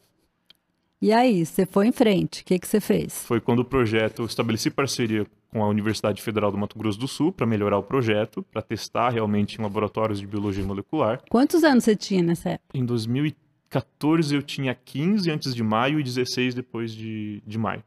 E 1.01 1.13
aí, 1.13 1.45
você 1.45 1.67
foi 1.67 1.87
em 1.87 1.93
frente. 1.93 2.43
O 2.43 2.45
que, 2.45 2.59
que 2.59 2.67
você 2.67 2.81
fez? 2.81 3.25
foi 3.27 3.41
quando 3.41 3.61
o 3.61 3.65
projeto, 3.65 4.23
eu 4.23 4.27
estabeleci 4.27 4.71
parceria 4.71 5.27
com 5.51 5.63
a 5.63 5.69
Universidade 5.69 6.23
Federal 6.23 6.51
do 6.51 6.59
Mato 6.59 6.79
Grosso 6.79 6.99
do 6.99 7.07
Sul 7.07 7.33
para 7.33 7.47
melhorar 7.47 7.79
o 7.79 7.83
projeto, 7.83 8.43
para 8.43 8.63
testar 8.63 9.11
realmente 9.11 9.59
em 9.59 9.63
laboratórios 9.63 10.21
de 10.21 10.27
biologia 10.27 10.65
molecular. 10.65 11.23
Quantos 11.31 11.65
anos 11.65 11.85
você 11.85 11.95
tinha 11.95 12.23
nessa 12.23 12.51
época? 12.51 12.77
Em 12.77 12.85
2014 12.85 14.35
eu 14.35 14.43
tinha 14.43 14.75
15 14.75 15.31
antes 15.31 15.55
de 15.55 15.63
maio 15.63 16.01
e 16.01 16.03
16 16.03 16.55
depois 16.55 16.93
de, 16.93 17.43
de 17.47 17.59
maio. 17.59 17.83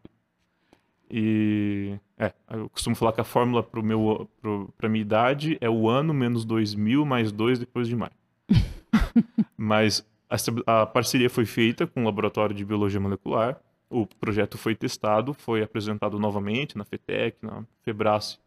E 1.09 1.97
é, 2.17 2.31
eu 2.51 2.69
costumo 2.69 2.95
falar 2.95 3.13
que 3.13 3.21
a 3.21 3.23
fórmula 3.23 3.63
para 3.63 3.81
meu 3.81 4.29
para 4.77 4.89
minha 4.89 5.01
idade 5.01 5.57
é 5.59 5.69
o 5.69 5.89
ano 5.89 6.13
menos 6.13 6.45
2000 6.45 7.05
mais 7.05 7.31
2 7.31 7.59
depois 7.59 7.87
de 7.87 7.95
maio. 7.95 8.13
Mas 9.57 10.05
a, 10.29 10.81
a 10.81 10.85
parceria 10.85 11.29
foi 11.29 11.45
feita 11.45 11.87
com 11.87 12.01
o 12.01 12.05
laboratório 12.05 12.55
de 12.55 12.63
biologia 12.63 12.99
molecular. 12.99 13.59
O 13.89 14.05
projeto 14.05 14.57
foi 14.57 14.75
testado, 14.75 15.33
foi 15.33 15.63
apresentado 15.63 16.19
novamente 16.19 16.77
na 16.77 16.85
FETEC, 16.85 17.37
na 17.41 17.63
Febrace 17.83 18.37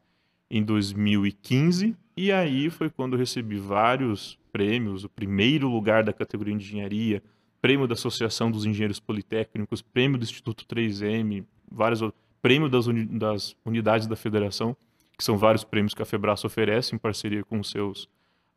em 0.48 0.62
2015 0.62 1.96
e 2.16 2.30
aí 2.30 2.68
foi 2.68 2.90
quando 2.90 3.14
eu 3.14 3.18
recebi 3.18 3.56
vários 3.56 4.38
prêmios, 4.52 5.04
o 5.04 5.08
primeiro 5.08 5.68
lugar 5.68 6.04
da 6.04 6.12
categoria 6.12 6.54
de 6.56 6.64
engenharia, 6.64 7.22
prêmio 7.60 7.86
da 7.86 7.94
Associação 7.94 8.50
dos 8.50 8.66
Engenheiros 8.66 9.00
Politécnicos, 9.00 9.80
prêmio 9.80 10.18
do 10.18 10.24
Instituto 10.24 10.66
3M, 10.66 11.44
vários 11.70 12.02
outros, 12.02 12.20
prêmio 12.42 12.68
das, 12.68 12.86
uni- 12.86 13.06
das 13.06 13.56
unidades 13.64 14.06
da 14.06 14.16
federação, 14.16 14.76
que 15.16 15.24
são 15.24 15.38
vários 15.38 15.62
prêmios 15.64 15.94
que 15.94 16.02
a 16.02 16.04
Febrace 16.04 16.44
oferece 16.46 16.94
em 16.94 16.98
parceria 16.98 17.44
com 17.44 17.60
os 17.60 17.70
seus 17.70 18.08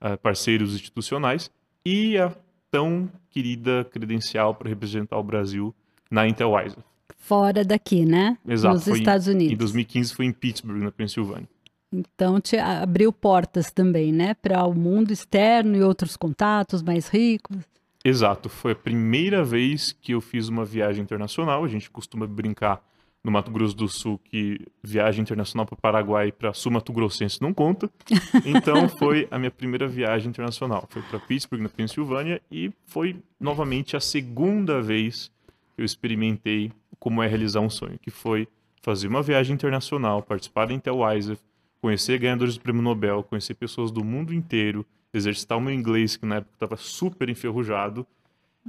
ah, 0.01 0.17
parceiros 0.17 0.73
institucionais, 0.75 1.49
e 1.85 2.17
a 2.17 2.33
tão 2.71 3.09
querida 3.29 3.85
credencial 3.85 4.55
para 4.55 4.67
representar 4.67 5.17
o 5.17 5.23
Brasil 5.23 5.73
na 6.09 6.27
Intel 6.27 6.51
Wiser. 6.51 6.79
Fora 7.17 7.63
daqui, 7.63 8.05
né? 8.05 8.37
Exato. 8.47 8.75
Nos 8.75 8.83
foi 8.83 8.97
em- 8.97 9.01
Estados 9.01 9.27
Unidos. 9.27 9.53
Em 9.53 9.57
2015 9.57 10.13
foi 10.13 10.25
em 10.25 10.31
Pittsburgh, 10.33 10.81
na 10.83 10.91
Pensilvânia. 10.91 11.47
Então 11.93 12.41
te 12.41 12.57
abriu 12.57 13.13
portas 13.13 13.71
também, 13.71 14.11
né? 14.11 14.33
Para 14.33 14.63
o 14.65 14.73
mundo 14.73 15.11
externo 15.13 15.75
e 15.77 15.81
outros 15.83 16.17
contatos 16.17 16.81
mais 16.83 17.07
ricos. 17.07 17.57
Exato, 18.03 18.49
foi 18.49 18.73
a 18.73 18.75
primeira 18.75 19.43
vez 19.43 19.91
que 19.93 20.11
eu 20.13 20.21
fiz 20.21 20.47
uma 20.49 20.65
viagem 20.65 21.01
internacional. 21.03 21.63
A 21.63 21.67
gente 21.67 21.89
costuma 21.89 22.27
brincar 22.27 22.83
no 23.25 23.31
Mato 23.31 23.49
Grosso 23.49 23.75
do 23.75 23.87
Sul 23.87 24.19
que 24.23 24.59
viagem 24.83 25.23
internacional 25.23 25.65
para 25.65 25.73
o 25.73 25.81
Paraguai 25.81 26.27
e 26.27 26.31
para 26.31 26.53
Sul 26.53 26.71
Mato 26.71 26.93
Grossense 26.93 27.41
não 27.41 27.53
conta. 27.53 27.89
Então 28.45 28.87
foi 28.87 29.27
a 29.31 29.39
minha 29.39 29.49
primeira 29.49 29.87
viagem 29.87 30.29
internacional. 30.29 30.87
Foi 30.89 31.01
para 31.01 31.19
Pittsburgh, 31.19 31.61
na 31.61 31.69
Pensilvânia, 31.69 32.39
e 32.51 32.71
foi 32.85 33.17
novamente 33.39 33.97
a 33.97 33.99
segunda 33.99 34.79
vez 34.81 35.31
que 35.75 35.81
eu 35.81 35.85
experimentei 35.85 36.71
como 36.99 37.23
é 37.23 37.27
realizar 37.27 37.61
um 37.61 37.69
sonho, 37.69 37.97
que 37.99 38.11
foi 38.11 38.47
fazer 38.81 39.07
uma 39.07 39.23
viagem 39.23 39.55
internacional, 39.55 40.21
participar 40.21 40.67
da 40.67 40.73
Intel 40.73 40.99
Wiser, 40.99 41.37
conhecer 41.81 42.19
ganhadores 42.19 42.55
do 42.55 42.61
Prêmio 42.61 42.83
Nobel, 42.83 43.23
conhecer 43.23 43.55
pessoas 43.55 43.91
do 43.91 44.03
mundo 44.03 44.33
inteiro, 44.33 44.85
exercitar 45.11 45.57
o 45.57 45.61
meu 45.61 45.73
inglês, 45.73 46.15
que 46.15 46.25
na 46.25 46.35
época 46.35 46.53
estava 46.53 46.77
super 46.77 47.27
enferrujado, 47.29 48.05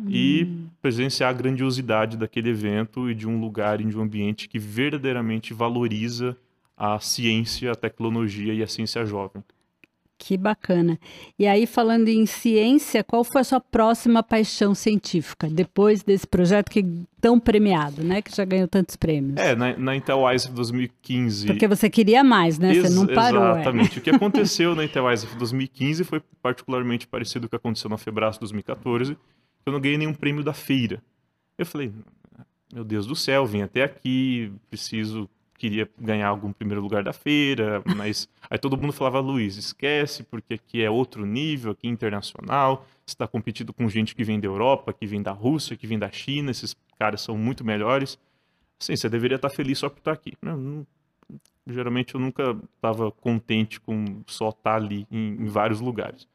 e 0.09 0.47
presenciar 0.83 1.31
a 1.31 1.33
grandiosidade 1.33 2.17
daquele 2.17 2.50
evento 2.50 3.11
e 3.11 3.15
de 3.15 3.26
um 3.26 3.41
lugar 3.41 3.81
e 3.81 3.85
de 3.85 3.97
um 3.97 4.03
ambiente 4.03 4.49
que 4.49 4.59
verdadeiramente 4.59 5.55
valoriza 5.55 6.37
a 6.76 7.00
ciência, 7.00 7.73
a 7.73 7.75
tecnologia 7.75 8.53
e 8.53 8.62
a 8.62 8.67
ciência 8.67 9.05
jovem. 9.07 9.43
Que 10.19 10.37
bacana. 10.37 10.99
E 11.38 11.47
aí, 11.47 11.67
falando 11.67 12.09
em 12.09 12.25
ciência, 12.25 13.05
qual 13.05 13.23
foi 13.23 13.43
a 13.43 13.45
sua 13.45 13.61
próxima 13.61 14.23
paixão 14.23 14.75
científica, 14.75 15.47
depois 15.47 16.03
desse 16.03 16.26
projeto 16.26 16.71
que 16.71 16.83
tão 17.21 17.38
premiado, 17.38 18.03
né? 18.03 18.23
Que 18.23 18.35
já 18.35 18.45
ganhou 18.45 18.67
tantos 18.67 18.97
prêmios. 18.97 19.37
É, 19.37 19.55
na, 19.55 19.76
na 19.76 19.95
Intel 19.95 20.23
Wiser 20.23 20.53
2015... 20.53 21.47
Porque 21.49 21.69
você 21.69 21.91
queria 21.91 22.25
mais, 22.25 22.59
né? 22.59 22.73
Você 22.73 22.81
Ex- 22.81 22.95
não 22.95 23.07
parou. 23.07 23.45
é. 23.45 23.61
Exatamente. 23.61 23.99
O 23.99 24.03
que 24.03 24.09
aconteceu 24.11 24.75
na 24.75 24.85
Intel 24.85 25.05
Wiser 25.05 25.37
2015 25.37 26.05
foi 26.05 26.23
particularmente 26.41 27.07
parecido 27.07 27.43
com 27.43 27.49
o 27.49 27.50
que 27.50 27.57
aconteceu 27.57 27.91
na 27.91 27.99
Febraço 27.99 28.41
2014. 28.41 29.19
Eu 29.66 29.73
não 29.73 29.80
ganhei 29.80 29.99
nenhum 29.99 30.14
prêmio 30.14 30.44
da 30.44 30.54
feira. 30.54 31.02
Eu 31.58 31.66
falei, 31.66 31.92
meu 32.73 32.85
Deus 32.85 33.04
do 33.04 33.16
céu, 33.16 33.44
vim 33.44 33.62
até 33.62 33.82
aqui, 33.82 34.52
preciso, 34.70 35.28
queria 35.54 35.90
ganhar 35.99 36.28
algum 36.28 36.52
primeiro 36.52 36.80
lugar 36.80 37.02
da 37.02 37.12
feira, 37.12 37.82
mas 37.96 38.28
aí 38.49 38.58
todo 38.58 38.76
mundo 38.76 38.92
falava, 38.92 39.18
Luiz, 39.18 39.56
esquece, 39.56 40.23
porque 40.23 40.54
aqui 40.54 40.82
é 40.82 40.90
outro 40.90 41.26
nível, 41.26 41.73
aqui 41.73 41.88
é 41.88 41.90
internacional, 41.90 42.87
você 43.04 43.14
está 43.14 43.26
competindo 43.26 43.73
com 43.73 43.88
gente 43.88 44.14
que 44.14 44.23
vem 44.23 44.38
da 44.38 44.46
Europa, 44.46 44.92
que 44.92 45.06
vem 45.06 45.20
da 45.20 45.32
Rússia, 45.32 45.76
que 45.76 45.87
vem 45.87 45.99
da 45.99 46.11
China, 46.11 46.50
esses 46.50 46.76
caras 46.99 47.20
são 47.20 47.37
muito 47.37 47.64
melhores. 47.64 48.18
Assim, 48.78 48.94
você 48.94 49.08
deveria 49.08 49.37
estar 49.37 49.50
feliz 49.50 49.78
só 49.78 49.88
por 49.88 49.99
estar 49.99 50.12
aqui. 50.12 50.35
Não, 50.42 50.87
geralmente 51.66 52.14
eu 52.14 52.20
nunca 52.20 52.56
estava 52.76 53.11
contente 53.11 53.80
com 53.80 54.23
só 54.26 54.50
estar 54.50 54.76
ali 54.76 55.06
em, 55.11 55.42
em 55.42 55.46
vários 55.46 55.80
lugares. 55.80 56.28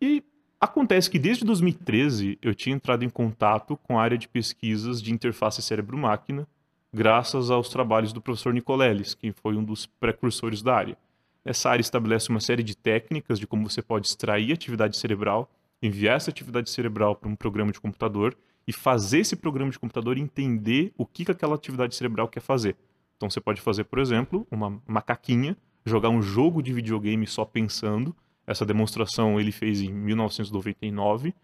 E 0.00 0.22
acontece 0.66 1.10
que 1.10 1.18
desde 1.18 1.44
2013 1.44 2.38
eu 2.42 2.54
tinha 2.54 2.76
entrado 2.76 3.04
em 3.04 3.10
contato 3.10 3.76
com 3.76 3.98
a 3.98 4.02
área 4.02 4.18
de 4.18 4.28
pesquisas 4.28 5.02
de 5.02 5.12
interface 5.12 5.62
cérebro-máquina, 5.62 6.46
graças 6.92 7.50
aos 7.50 7.68
trabalhos 7.68 8.12
do 8.12 8.20
professor 8.20 8.52
Nicoleles, 8.52 9.14
que 9.14 9.32
foi 9.32 9.56
um 9.56 9.64
dos 9.64 9.86
precursores 9.86 10.62
da 10.62 10.74
área. 10.74 10.96
Essa 11.44 11.70
área 11.70 11.80
estabelece 11.80 12.28
uma 12.30 12.40
série 12.40 12.62
de 12.62 12.76
técnicas 12.76 13.38
de 13.38 13.46
como 13.46 13.68
você 13.68 13.80
pode 13.80 14.06
extrair 14.06 14.52
atividade 14.52 14.96
cerebral, 14.96 15.50
enviar 15.80 16.16
essa 16.16 16.30
atividade 16.30 16.70
cerebral 16.70 17.14
para 17.14 17.28
um 17.28 17.36
programa 17.36 17.70
de 17.70 17.80
computador 17.80 18.36
e 18.66 18.72
fazer 18.72 19.20
esse 19.20 19.36
programa 19.36 19.70
de 19.70 19.78
computador 19.78 20.18
entender 20.18 20.92
o 20.96 21.06
que, 21.06 21.24
que 21.24 21.30
aquela 21.30 21.54
atividade 21.54 21.94
cerebral 21.94 22.28
quer 22.28 22.40
fazer. 22.40 22.76
Então 23.16 23.30
você 23.30 23.40
pode 23.40 23.60
fazer, 23.60 23.84
por 23.84 23.98
exemplo, 23.98 24.46
uma 24.50 24.82
macaquinha, 24.86 25.56
jogar 25.84 26.08
um 26.08 26.20
jogo 26.20 26.62
de 26.62 26.72
videogame 26.72 27.26
só 27.26 27.44
pensando. 27.44 28.14
Essa 28.46 28.64
demonstração 28.64 29.40
ele 29.40 29.50
fez 29.50 29.80
em 29.80 29.92
1999. 29.92 31.34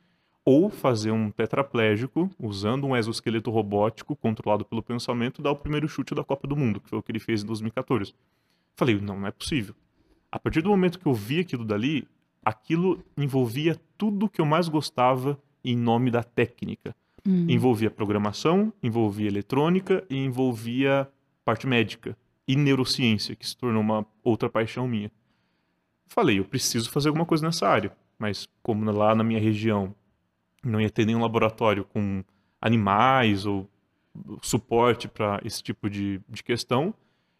Ou 0.44 0.68
fazer 0.68 1.12
um 1.12 1.30
tetraplégico 1.30 2.28
usando 2.36 2.84
um 2.84 2.96
exoesqueleto 2.96 3.48
robótico 3.48 4.16
controlado 4.16 4.64
pelo 4.64 4.82
pensamento 4.82 5.40
dar 5.40 5.52
o 5.52 5.56
primeiro 5.56 5.88
chute 5.88 6.16
da 6.16 6.24
Copa 6.24 6.48
do 6.48 6.56
Mundo, 6.56 6.80
que 6.80 6.88
foi 6.88 6.98
o 6.98 7.02
que 7.02 7.12
ele 7.12 7.20
fez 7.20 7.44
em 7.44 7.46
2014. 7.46 8.12
Falei, 8.74 9.00
não, 9.00 9.20
não 9.20 9.28
é 9.28 9.30
possível. 9.30 9.72
A 10.32 10.40
partir 10.40 10.60
do 10.60 10.70
momento 10.70 10.98
que 10.98 11.06
eu 11.06 11.14
vi 11.14 11.38
aquilo 11.38 11.64
dali, 11.64 12.08
aquilo 12.44 13.04
envolvia 13.16 13.80
tudo 13.96 14.28
que 14.28 14.40
eu 14.40 14.46
mais 14.46 14.68
gostava 14.68 15.38
em 15.64 15.76
nome 15.76 16.10
da 16.10 16.24
técnica. 16.24 16.94
Hum. 17.24 17.46
Envolvia 17.48 17.90
programação, 17.90 18.72
envolvia 18.82 19.28
eletrônica 19.28 20.04
e 20.10 20.16
envolvia 20.16 21.08
parte 21.44 21.66
médica 21.66 22.16
e 22.48 22.56
neurociência, 22.56 23.36
que 23.36 23.46
se 23.46 23.56
tornou 23.56 23.80
uma 23.80 24.04
outra 24.24 24.48
paixão 24.48 24.88
minha. 24.88 25.10
Falei, 26.12 26.38
eu 26.38 26.44
preciso 26.44 26.90
fazer 26.90 27.08
alguma 27.08 27.24
coisa 27.24 27.46
nessa 27.46 27.66
área, 27.66 27.90
mas 28.18 28.46
como 28.62 28.90
lá 28.90 29.14
na 29.14 29.24
minha 29.24 29.40
região 29.40 29.94
não 30.62 30.78
ia 30.78 30.90
ter 30.90 31.06
nenhum 31.06 31.22
laboratório 31.22 31.84
com 31.84 32.22
animais 32.60 33.46
ou 33.46 33.66
suporte 34.42 35.08
para 35.08 35.40
esse 35.42 35.62
tipo 35.62 35.88
de, 35.88 36.20
de 36.28 36.42
questão, 36.42 36.92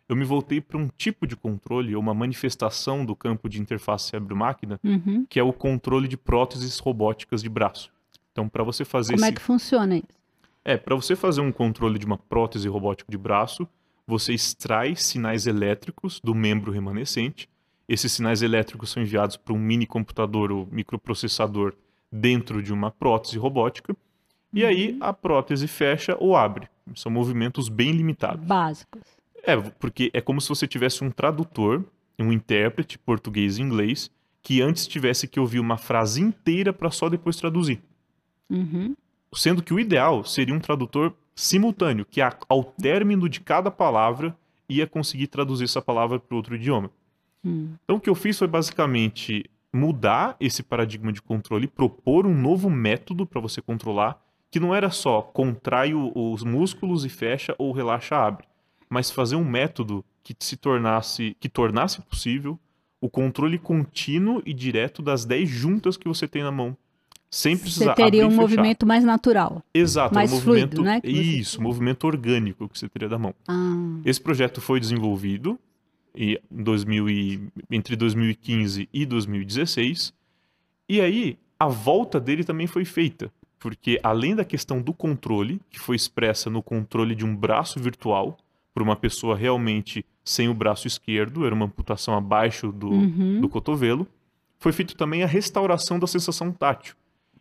eu 0.08 0.16
me 0.16 0.24
voltei 0.24 0.58
para 0.58 0.78
um 0.78 0.88
tipo 0.96 1.26
de 1.26 1.36
controle, 1.36 1.94
ou 1.94 2.00
uma 2.00 2.14
manifestação 2.14 3.04
do 3.04 3.14
campo 3.14 3.46
de 3.46 3.60
interface 3.60 4.08
cérebro-máquina, 4.08 4.80
Uhum. 4.82 5.26
que 5.28 5.38
é 5.38 5.42
o 5.42 5.52
controle 5.52 6.08
de 6.08 6.16
próteses 6.16 6.78
robóticas 6.78 7.42
de 7.42 7.50
braço. 7.50 7.92
Então, 8.32 8.48
para 8.48 8.64
você 8.64 8.86
fazer 8.86 9.12
Como 9.12 9.24
esse... 9.26 9.32
é 9.32 9.36
que 9.36 9.42
funciona 9.42 9.96
isso? 9.96 10.06
É, 10.64 10.78
para 10.78 10.96
você 10.96 11.14
fazer 11.14 11.42
um 11.42 11.52
controle 11.52 11.98
de 11.98 12.06
uma 12.06 12.16
prótese 12.16 12.68
robótica 12.68 13.10
de 13.12 13.18
braço, 13.18 13.68
você 14.06 14.32
extrai 14.32 14.96
sinais 14.96 15.46
elétricos 15.46 16.20
do 16.24 16.34
membro 16.34 16.72
remanescente. 16.72 17.51
Esses 17.92 18.10
sinais 18.10 18.40
elétricos 18.40 18.88
são 18.88 19.02
enviados 19.02 19.36
para 19.36 19.52
um 19.52 19.58
mini 19.58 19.84
computador 19.84 20.50
ou 20.50 20.66
microprocessador 20.72 21.74
dentro 22.10 22.62
de 22.62 22.72
uma 22.72 22.90
prótese 22.90 23.36
robótica. 23.36 23.94
E 24.50 24.64
aí 24.64 24.96
a 24.98 25.12
prótese 25.12 25.68
fecha 25.68 26.16
ou 26.18 26.34
abre. 26.34 26.70
São 26.94 27.12
movimentos 27.12 27.68
bem 27.68 27.92
limitados. 27.92 28.46
Básicos. 28.46 29.02
É, 29.44 29.54
porque 29.78 30.10
é 30.14 30.22
como 30.22 30.40
se 30.40 30.48
você 30.48 30.66
tivesse 30.66 31.04
um 31.04 31.10
tradutor, 31.10 31.84
um 32.18 32.32
intérprete 32.32 32.98
português 32.98 33.58
e 33.58 33.62
inglês, 33.62 34.10
que 34.42 34.62
antes 34.62 34.86
tivesse 34.86 35.28
que 35.28 35.38
ouvir 35.38 35.60
uma 35.60 35.76
frase 35.76 36.22
inteira 36.22 36.72
para 36.72 36.90
só 36.90 37.10
depois 37.10 37.36
traduzir. 37.36 37.78
Uhum. 38.48 38.96
Sendo 39.34 39.62
que 39.62 39.74
o 39.74 39.78
ideal 39.78 40.24
seria 40.24 40.54
um 40.54 40.60
tradutor 40.60 41.12
simultâneo, 41.34 42.06
que 42.06 42.22
ao 42.22 42.64
término 42.64 43.28
de 43.28 43.40
cada 43.40 43.70
palavra 43.70 44.34
ia 44.66 44.86
conseguir 44.86 45.26
traduzir 45.26 45.64
essa 45.64 45.82
palavra 45.82 46.18
para 46.18 46.34
outro 46.34 46.56
idioma. 46.56 46.90
Hum. 47.44 47.74
Então 47.84 47.96
o 47.96 48.00
que 48.00 48.08
eu 48.10 48.14
fiz 48.14 48.38
foi 48.38 48.46
basicamente 48.48 49.44
mudar 49.72 50.36
esse 50.38 50.62
paradigma 50.62 51.12
de 51.12 51.22
controle, 51.22 51.66
propor 51.66 52.26
um 52.26 52.34
novo 52.38 52.68
método 52.68 53.24
para 53.26 53.40
você 53.40 53.62
controlar, 53.62 54.20
que 54.50 54.60
não 54.60 54.74
era 54.74 54.90
só 54.90 55.22
contrai 55.22 55.94
os 55.94 56.44
músculos 56.44 57.04
e 57.04 57.08
fecha 57.08 57.54
ou 57.58 57.72
relaxa 57.72 58.16
abre, 58.16 58.44
mas 58.88 59.10
fazer 59.10 59.36
um 59.36 59.44
método 59.44 60.04
que 60.22 60.36
se 60.38 60.56
tornasse 60.56 61.34
que 61.40 61.48
tornasse 61.48 62.00
possível 62.02 62.58
o 63.00 63.08
controle 63.08 63.58
contínuo 63.58 64.42
e 64.46 64.52
direto 64.54 65.02
das 65.02 65.24
10 65.24 65.48
juntas 65.48 65.96
que 65.96 66.06
você 66.06 66.28
tem 66.28 66.42
na 66.42 66.52
mão, 66.52 66.76
sem 67.30 67.56
Você 67.56 67.62
precisar 67.62 67.94
teria 67.94 68.28
um 68.28 68.30
movimento 68.30 68.86
mais 68.86 69.02
natural. 69.02 69.62
Exato, 69.74 70.14
mais 70.14 70.30
um 70.30 70.34
movimento, 70.36 70.76
fluido, 70.76 70.82
né, 70.84 71.00
que 71.00 71.10
você- 71.10 71.20
Isso, 71.22 71.62
movimento 71.62 72.04
orgânico 72.06 72.68
que 72.68 72.78
você 72.78 72.88
teria 72.88 73.08
da 73.08 73.18
mão. 73.18 73.34
Ah, 73.48 74.00
Esse 74.04 74.20
projeto 74.20 74.60
foi 74.60 74.78
desenvolvido 74.78 75.58
e- 76.14 76.40
em 76.50 76.62
2000 76.62 77.08
e- 77.08 77.48
entre 77.70 77.96
2015 77.96 78.88
e 78.92 79.06
2016. 79.06 80.12
E 80.88 81.00
aí, 81.00 81.38
a 81.58 81.66
volta 81.66 82.20
dele 82.20 82.44
também 82.44 82.66
foi 82.66 82.84
feita. 82.84 83.32
Porque 83.58 84.00
além 84.02 84.34
da 84.34 84.44
questão 84.44 84.82
do 84.82 84.92
controle, 84.92 85.60
que 85.70 85.78
foi 85.78 85.94
expressa 85.94 86.50
no 86.50 86.62
controle 86.62 87.14
de 87.14 87.24
um 87.24 87.34
braço 87.34 87.78
virtual, 87.78 88.36
por 88.74 88.82
uma 88.82 88.96
pessoa 88.96 89.36
realmente 89.36 90.04
sem 90.24 90.48
o 90.48 90.54
braço 90.54 90.86
esquerdo, 90.86 91.46
era 91.46 91.54
uma 91.54 91.66
amputação 91.66 92.16
abaixo 92.16 92.72
do, 92.72 92.90
uhum. 92.90 93.40
do 93.40 93.48
cotovelo, 93.48 94.06
foi 94.58 94.72
feito 94.72 94.96
também 94.96 95.22
a 95.22 95.26
restauração 95.26 95.98
da 95.98 96.06
sensação 96.06 96.52
tátil. 96.52 96.94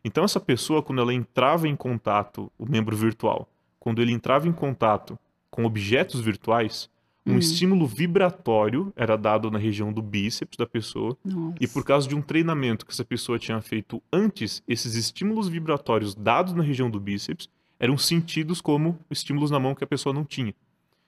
Então 0.04 0.24
essa 0.24 0.40
pessoa, 0.40 0.82
quando 0.82 1.02
ela 1.02 1.14
entrava 1.14 1.68
em 1.68 1.76
contato, 1.76 2.52
o 2.58 2.70
membro 2.70 2.96
virtual, 2.96 3.48
quando 3.80 4.02
ele 4.02 4.12
entrava 4.12 4.48
em 4.48 4.52
contato 4.52 5.18
com 5.50 5.66
objetos 5.66 6.22
virtuais, 6.22 6.90
um 7.32 7.36
Hum. 7.36 7.40
estímulo 7.40 7.88
vibratório 7.88 8.92
era 8.96 9.16
dado 9.18 9.50
na 9.50 9.58
região 9.58 9.92
do 9.92 10.02
bíceps 10.02 10.58
da 10.58 10.66
pessoa, 10.66 11.18
Nossa. 11.24 11.56
e 11.60 11.68
por 11.68 11.84
causa 11.84 12.08
de 12.08 12.16
um 12.16 12.22
treinamento 12.22 12.86
que 12.86 12.92
essa 12.92 13.04
pessoa 13.06 13.40
tinha 13.40 13.60
feito 13.62 14.02
antes, 14.12 14.62
esses 14.68 14.96
estímulos 14.96 15.48
vibratórios 15.48 16.14
dados 16.16 16.54
na 16.54 16.64
região 16.64 16.90
do 16.90 17.00
bíceps 17.00 17.50
eram 17.80 17.98
sentidos 17.98 18.62
como 18.62 19.00
estímulos 19.10 19.50
na 19.50 19.60
mão 19.60 19.74
que 19.74 19.84
a 19.84 19.88
pessoa 19.88 20.14
não 20.14 20.24
tinha. 20.24 20.54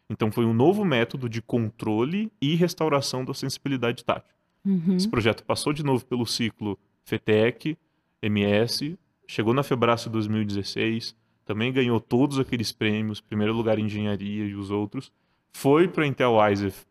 Então 0.09 0.31
foi 0.31 0.45
um 0.45 0.53
novo 0.53 0.83
método 0.83 1.29
de 1.29 1.41
controle 1.41 2.31
e 2.41 2.55
restauração 2.55 3.23
da 3.23 3.33
sensibilidade 3.33 4.03
tátil. 4.03 4.33
Uhum. 4.65 4.95
Esse 4.95 5.07
projeto 5.07 5.43
passou 5.43 5.71
de 5.73 5.83
novo 5.83 6.05
pelo 6.05 6.25
ciclo 6.25 6.77
FETEC, 7.05 7.77
MS, 8.21 8.97
chegou 9.27 9.53
na 9.53 9.61
Febrace 9.63 10.09
2016, 10.09 11.15
também 11.45 11.71
ganhou 11.73 11.99
todos 11.99 12.39
aqueles 12.39 12.71
prêmios, 12.71 13.19
primeiro 13.19 13.53
lugar 13.53 13.77
em 13.77 13.85
engenharia 13.85 14.45
e 14.45 14.55
os 14.55 14.71
outros. 14.71 15.11
Foi 15.55 15.87
para 15.87 16.03
a 16.03 16.07
Intel 16.07 16.35
ISEF 16.51 16.83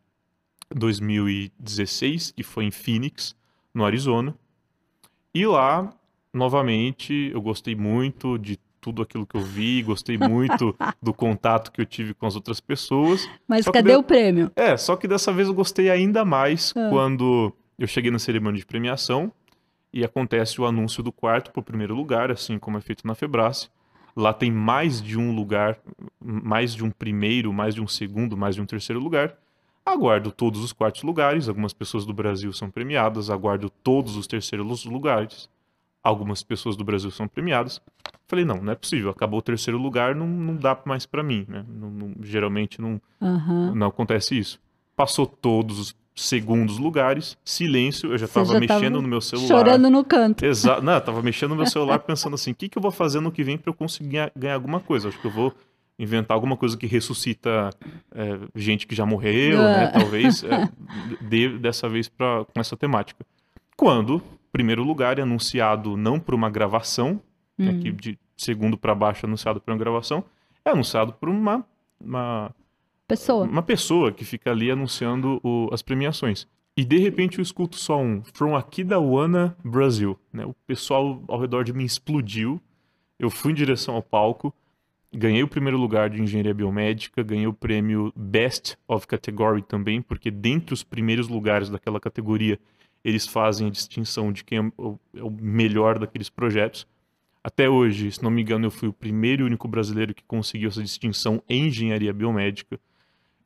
2016, 0.74 2.30
que 2.32 2.42
foi 2.42 2.64
em 2.64 2.70
Phoenix, 2.70 3.34
no 3.74 3.84
Arizona. 3.84 4.34
E 5.34 5.46
lá, 5.46 5.92
novamente, 6.32 7.30
eu 7.32 7.40
gostei 7.40 7.74
muito 7.74 8.38
de 8.38 8.58
tudo 8.80 9.02
aquilo 9.02 9.26
que 9.26 9.36
eu 9.36 9.40
vi, 9.40 9.82
gostei 9.82 10.18
muito 10.18 10.74
do 11.00 11.14
contato 11.14 11.70
que 11.70 11.80
eu 11.80 11.86
tive 11.86 12.14
com 12.14 12.26
as 12.26 12.34
outras 12.34 12.60
pessoas. 12.60 13.28
Mas 13.46 13.64
Só 13.64 13.72
cadê 13.72 13.90
deu- 13.90 14.00
o 14.00 14.02
prêmio? 14.02 14.50
É, 14.56 14.76
só 14.76 14.96
que 14.96 15.06
dessa 15.06 15.32
vez 15.32 15.48
eu 15.48 15.54
gostei 15.54 15.88
ainda 15.90 16.24
mais 16.24 16.72
Ah. 16.76 16.88
quando 16.90 17.52
eu 17.78 17.86
cheguei 17.86 18.10
na 18.10 18.18
cerimônia 18.18 18.58
de 18.58 18.66
premiação 18.66 19.32
e 19.92 20.04
acontece 20.04 20.60
o 20.60 20.66
anúncio 20.66 21.02
do 21.02 21.12
quarto 21.12 21.50
para 21.52 21.60
o 21.60 21.62
primeiro 21.64 21.94
lugar, 21.94 22.30
assim 22.30 22.58
como 22.58 22.76
é 22.78 22.80
feito 22.80 23.06
na 23.06 23.14
Febrace. 23.14 23.68
Lá 24.14 24.32
tem 24.32 24.50
mais 24.50 25.00
de 25.00 25.18
um 25.18 25.34
lugar, 25.34 25.78
mais 26.20 26.74
de 26.74 26.84
um 26.84 26.90
primeiro, 26.90 27.52
mais 27.52 27.74
de 27.74 27.80
um 27.80 27.86
segundo, 27.86 28.36
mais 28.36 28.54
de 28.54 28.60
um 28.60 28.66
terceiro 28.66 29.00
lugar. 29.00 29.34
Aguardo 29.84 30.30
todos 30.30 30.62
os 30.62 30.72
quartos 30.72 31.02
lugares, 31.02 31.48
algumas 31.48 31.72
pessoas 31.72 32.04
do 32.06 32.12
Brasil 32.12 32.52
são 32.52 32.70
premiadas, 32.70 33.30
aguardo 33.30 33.68
todos 33.70 34.16
os 34.16 34.26
terceiros 34.26 34.84
lugares, 34.84 35.48
algumas 36.04 36.42
pessoas 36.42 36.76
do 36.76 36.84
Brasil 36.84 37.10
são 37.10 37.26
premiadas. 37.26 37.80
Falei, 38.28 38.44
não, 38.44 38.62
não 38.62 38.72
é 38.72 38.76
possível, 38.76 39.10
acabou 39.10 39.38
o 39.40 39.42
terceiro 39.42 39.78
lugar, 39.78 40.14
não, 40.14 40.26
não 40.26 40.56
dá 40.56 40.78
mais 40.84 41.04
para 41.06 41.22
mim, 41.22 41.44
né? 41.48 41.64
Não- 41.68 41.90
não- 41.90 42.14
geralmente 42.20 42.80
não, 42.80 43.00
Aham. 43.20 43.74
não 43.74 43.86
acontece 43.88 44.38
isso. 44.38 44.60
Passou 44.94 45.26
todos 45.26 45.78
os 45.78 45.96
segundos 46.14 46.78
lugares, 46.78 47.36
silêncio, 47.44 48.12
eu 48.12 48.18
já 48.18 48.26
estava 48.26 48.58
mexendo 48.60 49.00
no 49.00 49.08
meu 49.08 49.20
celular. 49.20 49.48
Chorando 49.48 49.90
no 49.90 50.04
canto. 50.04 50.44
Exato. 50.44 50.82
Não, 50.82 50.92
eu 50.94 51.00
tava 51.00 51.20
mexendo 51.22 51.50
no 51.50 51.56
meu 51.56 51.66
celular 51.66 51.98
pensando 52.00 52.34
assim, 52.34 52.50
o 52.50 52.54
que, 52.54 52.68
que 52.68 52.76
eu 52.76 52.82
vou 52.82 52.90
fazer 52.90 53.20
no 53.20 53.32
que 53.32 53.42
vem 53.42 53.56
para 53.56 53.70
eu 53.70 53.74
conseguir 53.74 54.30
ganhar, 54.36 54.54
alguma 54.54 54.80
coisa? 54.80 55.08
Acho 55.08 55.18
que 55.18 55.26
eu 55.26 55.30
vou 55.30 55.54
inventar 55.98 56.34
alguma 56.34 56.56
coisa 56.56 56.76
que 56.76 56.86
ressuscita 56.86 57.70
é, 58.14 58.38
gente 58.54 58.86
que 58.86 58.94
já 58.94 59.06
morreu, 59.06 59.58
né? 59.58 59.84
Ah. 59.84 59.98
Talvez 60.00 60.42
é, 60.44 60.68
dê 61.20 61.48
dessa 61.58 61.88
vez 61.88 62.08
pra, 62.08 62.44
com 62.44 62.60
essa 62.60 62.76
temática. 62.76 63.24
Quando, 63.76 64.22
primeiro 64.50 64.82
lugar, 64.82 65.18
é 65.18 65.22
anunciado 65.22 65.96
não 65.96 66.18
por 66.20 66.34
uma 66.34 66.50
gravação, 66.50 67.20
né, 67.56 67.70
Hum. 67.72 67.80
que 67.80 67.92
de 67.92 68.18
segundo 68.36 68.76
para 68.76 68.94
baixo 68.94 69.24
é 69.24 69.28
anunciado 69.28 69.60
por 69.60 69.70
uma 69.70 69.78
gravação, 69.78 70.24
é 70.64 70.70
anunciado 70.70 71.12
por 71.12 71.28
uma, 71.28 71.64
uma 72.00 72.50
Pessoa. 73.12 73.44
uma 73.44 73.62
pessoa 73.62 74.10
que 74.10 74.24
fica 74.24 74.50
ali 74.50 74.70
anunciando 74.70 75.38
o- 75.42 75.68
as 75.72 75.82
premiações. 75.82 76.46
E 76.74 76.82
de 76.84 76.96
repente 76.96 77.38
eu 77.38 77.42
escuto 77.42 77.76
só 77.76 78.00
um 78.00 78.22
From 78.32 78.56
Aquidauana, 78.56 79.54
Brasil. 79.62 80.18
Né? 80.32 80.46
O 80.46 80.54
pessoal 80.66 81.22
ao 81.28 81.38
redor 81.38 81.62
de 81.64 81.72
mim 81.74 81.84
explodiu. 81.84 82.58
Eu 83.18 83.28
fui 83.28 83.52
em 83.52 83.54
direção 83.54 83.94
ao 83.94 84.02
palco, 84.02 84.54
ganhei 85.12 85.42
o 85.42 85.48
primeiro 85.48 85.76
lugar 85.76 86.08
de 86.08 86.22
engenharia 86.22 86.54
biomédica, 86.54 87.22
ganhei 87.22 87.46
o 87.46 87.52
prêmio 87.52 88.10
Best 88.16 88.76
of 88.88 89.06
Category 89.06 89.60
também, 89.62 90.00
porque 90.00 90.30
dentre 90.30 90.72
os 90.72 90.82
primeiros 90.82 91.28
lugares 91.28 91.68
daquela 91.68 92.00
categoria 92.00 92.58
eles 93.04 93.26
fazem 93.26 93.66
a 93.66 93.70
distinção 93.70 94.32
de 94.32 94.42
quem 94.42 94.58
é 94.58 94.72
o, 94.78 94.98
é 95.14 95.20
melhor 95.40 95.98
daqueles 95.98 96.30
projetos. 96.30 96.86
Até 97.44 97.68
hoje, 97.68 98.10
se 98.10 98.22
não 98.22 98.30
me 98.30 98.40
engano, 98.40 98.66
eu 98.66 98.70
fui 98.70 98.88
o 98.88 98.92
primeiro 98.92 99.42
e 99.42 99.46
único 99.46 99.68
brasileiro 99.68 100.14
que 100.14 100.22
conseguiu 100.24 100.68
essa 100.68 100.82
distinção 100.82 101.42
em 101.48 101.66
engenharia 101.66 102.12
biomédica 102.12 102.80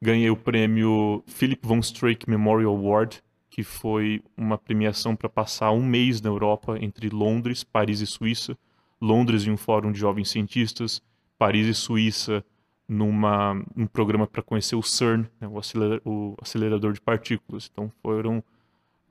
ganhei 0.00 0.31
o 0.31 0.37
prêmio 0.37 1.23
Philip 1.26 1.67
von 1.67 1.81
Streeck 1.81 2.29
Memorial 2.29 2.75
Award, 2.75 3.23
que 3.50 3.62
foi 3.62 4.23
uma 4.37 4.59
premiação 4.59 5.17
para 5.17 5.29
passar 5.29 5.73
um 5.73 5.85
mês 5.85 6.21
na 6.21 6.29
Europa 6.29 6.76
entre 6.81 7.09
Londres, 7.09 7.65
Paris 7.65 8.00
e 8.00 8.07
Suíça. 8.07 8.57
Londres 9.00 9.47
em 9.47 9.50
um 9.50 9.57
fórum 9.57 9.93
de 9.93 9.99
jovens 9.99 10.31
cientistas, 10.31 11.03
Paris 11.38 11.67
e 11.67 11.75
Suíça 11.75 12.45
numa 12.88 13.53
um 13.77 13.87
programa 13.87 14.27
para 14.27 14.42
conhecer 14.42 14.77
o 14.77 14.83
CERN, 14.83 15.27
né, 15.40 15.49
o, 15.49 15.59
acelera- 15.59 16.01
o 16.05 16.35
acelerador 16.40 16.92
de 16.92 17.01
partículas. 17.01 17.68
Então 17.70 17.90
foram 18.03 18.42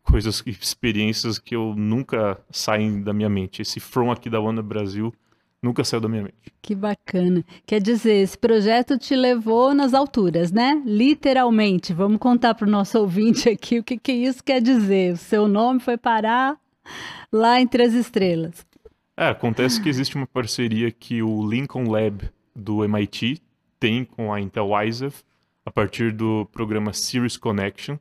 coisas, 0.03 0.41
experiências 0.45 1.37
que 1.37 1.55
eu 1.55 1.75
nunca 1.75 2.39
saem 2.49 3.01
da 3.01 3.13
minha 3.13 3.29
mente. 3.29 3.61
Esse 3.61 3.79
From 3.79 4.11
aqui 4.11 4.29
da 4.29 4.39
Wanda 4.39 4.61
Brasil 4.61 5.13
nunca 5.65 5.83
saiu 5.83 5.99
da 5.99 6.07
minha 6.07 6.23
mente. 6.23 6.35
Que 6.61 6.75
bacana. 6.75 7.43
Quer 7.65 7.81
dizer, 7.81 8.21
esse 8.21 8.37
projeto 8.37 8.97
te 8.97 9.15
levou 9.15 9.73
nas 9.73 9.93
alturas, 9.93 10.51
né? 10.51 10.81
Literalmente. 10.85 11.91
Vamos 11.91 12.19
contar 12.19 12.53
para 12.53 12.67
o 12.67 12.69
nosso 12.69 12.99
ouvinte 12.99 13.49
aqui 13.49 13.79
o 13.79 13.83
que, 13.83 13.97
que 13.97 14.11
isso 14.13 14.43
quer 14.43 14.61
dizer. 14.61 15.13
O 15.13 15.17
seu 15.17 15.47
nome 15.47 15.79
foi 15.79 15.97
parar 15.97 16.55
lá 17.33 17.59
entre 17.59 17.83
as 17.83 17.93
estrelas. 17.93 18.65
É, 19.17 19.29
acontece 19.29 19.81
que 19.81 19.89
existe 19.89 20.15
uma 20.15 20.27
parceria 20.27 20.91
que 20.91 21.23
o 21.23 21.49
Lincoln 21.49 21.89
Lab 21.89 22.29
do 22.55 22.83
MIT 22.83 23.41
tem 23.79 24.05
com 24.05 24.31
a 24.31 24.39
Intel 24.39 24.69
ISEF 24.83 25.23
a 25.65 25.71
partir 25.71 26.11
do 26.11 26.47
programa 26.51 26.93
Series 26.93 27.37
Connection, 27.37 27.97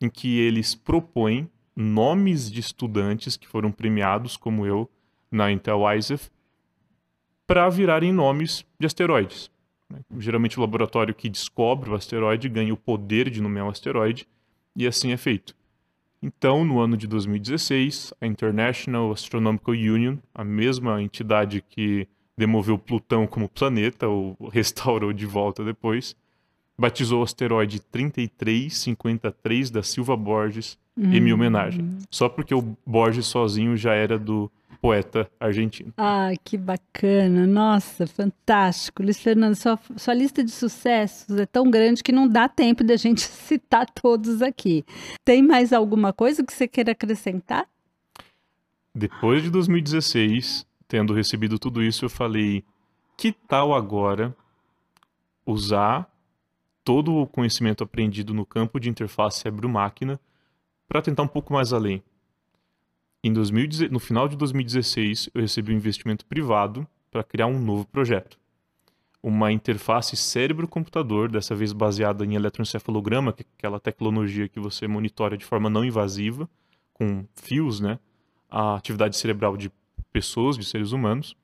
em 0.00 0.08
que 0.08 0.38
eles 0.38 0.74
propõem 0.74 1.50
nomes 1.76 2.50
de 2.50 2.60
estudantes 2.60 3.36
que 3.36 3.46
foram 3.46 3.70
premiados, 3.70 4.36
como 4.36 4.64
eu, 4.64 4.88
na 5.30 5.50
Intel 5.50 5.80
ISEF, 5.92 6.30
para 7.46 7.68
virarem 7.68 8.12
nomes 8.12 8.64
de 8.78 8.86
asteroides. 8.86 9.50
né? 9.90 10.00
Geralmente 10.18 10.58
o 10.58 10.60
laboratório 10.60 11.14
que 11.14 11.28
descobre 11.28 11.90
o 11.90 11.94
asteroide 11.94 12.48
ganha 12.48 12.72
o 12.72 12.76
poder 12.76 13.30
de 13.30 13.40
nomear 13.40 13.66
o 13.66 13.70
asteroide, 13.70 14.26
e 14.76 14.86
assim 14.86 15.12
é 15.12 15.16
feito. 15.16 15.54
Então, 16.22 16.64
no 16.64 16.80
ano 16.80 16.96
de 16.96 17.06
2016, 17.06 18.14
a 18.18 18.26
International 18.26 19.12
Astronomical 19.12 19.74
Union, 19.74 20.16
a 20.34 20.42
mesma 20.42 21.02
entidade 21.02 21.62
que 21.68 22.08
demoveu 22.36 22.78
Plutão 22.78 23.26
como 23.26 23.48
planeta, 23.48 24.08
ou 24.08 24.36
restaurou 24.50 25.12
de 25.12 25.26
volta 25.26 25.62
depois, 25.62 26.16
batizou 26.78 27.20
o 27.20 27.24
asteroide 27.24 27.78
3353 27.78 29.70
da 29.70 29.82
Silva 29.82 30.16
Borges 30.16 30.78
em 30.96 31.20
minha 31.20 31.34
homenagem. 31.34 31.98
Só 32.10 32.28
porque 32.28 32.54
o 32.54 32.76
Borges 32.86 33.26
sozinho 33.26 33.76
já 33.76 33.94
era 33.94 34.18
do 34.18 34.50
poeta 34.74 35.30
argentino. 35.38 35.92
Ah, 35.96 36.30
que 36.42 36.56
bacana. 36.56 37.46
Nossa, 37.46 38.06
fantástico. 38.06 39.02
Luiz 39.02 39.20
Fernando, 39.20 39.54
sua, 39.54 39.78
sua 39.96 40.14
lista 40.14 40.42
de 40.42 40.50
sucessos 40.50 41.38
é 41.38 41.46
tão 41.46 41.70
grande 41.70 42.02
que 42.02 42.12
não 42.12 42.28
dá 42.28 42.48
tempo 42.48 42.84
da 42.84 42.96
gente 42.96 43.20
citar 43.26 43.86
todos 43.90 44.42
aqui. 44.42 44.84
Tem 45.24 45.42
mais 45.42 45.72
alguma 45.72 46.12
coisa 46.12 46.44
que 46.44 46.52
você 46.52 46.68
queira 46.68 46.92
acrescentar? 46.92 47.66
Depois 48.94 49.42
de 49.42 49.50
2016, 49.50 50.66
tendo 50.86 51.12
recebido 51.12 51.58
tudo 51.58 51.82
isso, 51.82 52.04
eu 52.04 52.10
falei: 52.10 52.64
que 53.16 53.32
tal 53.32 53.74
agora 53.74 54.36
usar 55.46 56.08
todo 56.84 57.14
o 57.14 57.26
conhecimento 57.26 57.82
aprendido 57.82 58.34
no 58.34 58.44
campo 58.44 58.78
de 58.78 58.88
interface 58.88 59.40
cérebro-máquina 59.40 60.20
para 60.86 61.02
tentar 61.02 61.22
um 61.22 61.28
pouco 61.28 61.52
mais 61.52 61.72
além? 61.72 62.02
Em 63.26 63.32
2010 63.32 63.90
no 63.90 63.98
final 63.98 64.28
de 64.28 64.36
2016, 64.36 65.30
eu 65.32 65.40
recebi 65.40 65.72
um 65.72 65.76
investimento 65.76 66.26
privado 66.26 66.86
para 67.10 67.24
criar 67.24 67.46
um 67.46 67.58
novo 67.58 67.86
projeto. 67.86 68.38
Uma 69.22 69.50
interface 69.50 70.14
cérebro-computador, 70.14 71.30
dessa 71.30 71.54
vez 71.54 71.72
baseada 71.72 72.22
em 72.22 72.34
eletroencefalograma, 72.34 73.32
que 73.32 73.42
é 73.42 73.46
aquela 73.56 73.80
tecnologia 73.80 74.46
que 74.46 74.60
você 74.60 74.86
monitora 74.86 75.38
de 75.38 75.44
forma 75.46 75.70
não 75.70 75.82
invasiva, 75.82 76.46
com 76.92 77.24
fios, 77.34 77.80
né? 77.80 77.98
a 78.50 78.74
atividade 78.74 79.16
cerebral 79.16 79.56
de 79.56 79.72
pessoas, 80.12 80.58
de 80.58 80.64
seres 80.66 80.92
humanos, 80.92 81.34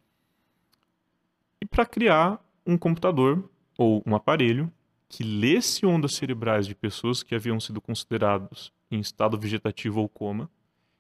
e 1.63 1.65
para 1.65 1.87
criar 1.87 2.45
um 2.67 2.77
computador 2.77 3.43
ou 3.79 4.03
um 4.05 4.15
aparelho 4.15 4.71
que 5.09 5.25
lesse 5.25 5.87
ondas 5.87 6.15
cerebrais 6.15 6.67
de 6.67 6.75
pessoas 6.75 7.23
que 7.23 7.35
haviam 7.35 7.59
sido 7.59 7.81
considerados 7.81 8.71
em 8.91 9.01
estado 9.01 9.39
vegetativo 9.39 9.99
ou 9.99 10.09
coma 10.11 10.51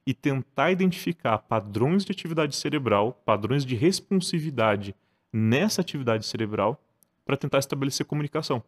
e 0.06 0.14
tentar 0.14 0.70
identificar 0.70 1.38
padrões 1.38 2.04
de 2.04 2.12
atividade 2.12 2.56
cerebral, 2.56 3.20
padrões 3.24 3.64
de 3.64 3.74
responsividade 3.74 4.94
nessa 5.32 5.80
atividade 5.80 6.26
cerebral 6.26 6.82
para 7.24 7.36
tentar 7.36 7.58
estabelecer 7.58 8.06
comunicação. 8.06 8.62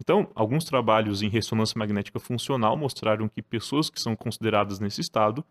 Então, 0.00 0.28
alguns 0.34 0.64
trabalhos 0.64 1.22
em 1.22 1.28
ressonância 1.28 1.78
magnética 1.78 2.18
funcional 2.18 2.76
mostraram 2.76 3.28
que 3.28 3.42
pessoas 3.42 3.90
que 3.90 4.00
são 4.00 4.16
consideradas 4.16 4.80
nesse 4.80 5.00
estado 5.00 5.44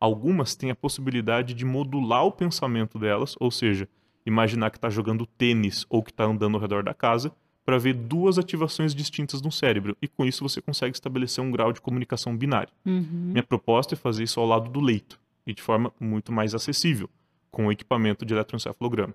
algumas 0.00 0.54
têm 0.54 0.70
a 0.70 0.76
possibilidade 0.76 1.54
de 1.54 1.64
modular 1.64 2.24
o 2.24 2.32
pensamento 2.32 2.98
delas, 2.98 3.34
ou 3.40 3.50
seja, 3.50 3.88
imaginar 4.24 4.70
que 4.70 4.78
está 4.78 4.88
jogando 4.88 5.26
tênis 5.26 5.84
ou 5.88 6.02
que 6.02 6.10
está 6.10 6.24
andando 6.24 6.54
ao 6.54 6.60
redor 6.60 6.82
da 6.82 6.94
casa, 6.94 7.32
para 7.68 7.76
ver 7.76 7.92
duas 7.92 8.38
ativações 8.38 8.94
distintas 8.94 9.42
no 9.42 9.52
cérebro. 9.52 9.94
E 10.00 10.08
com 10.08 10.24
isso 10.24 10.42
você 10.42 10.58
consegue 10.58 10.96
estabelecer 10.96 11.44
um 11.44 11.50
grau 11.50 11.70
de 11.70 11.82
comunicação 11.82 12.34
binário. 12.34 12.72
Uhum. 12.86 13.04
Minha 13.32 13.42
proposta 13.42 13.94
é 13.94 13.96
fazer 13.96 14.24
isso 14.24 14.40
ao 14.40 14.46
lado 14.46 14.70
do 14.70 14.80
leito 14.80 15.20
e 15.46 15.52
de 15.52 15.60
forma 15.60 15.92
muito 16.00 16.32
mais 16.32 16.54
acessível, 16.54 17.10
com 17.50 17.66
o 17.66 17.70
equipamento 17.70 18.24
de 18.24 18.32
eletroencefalograma. 18.32 19.14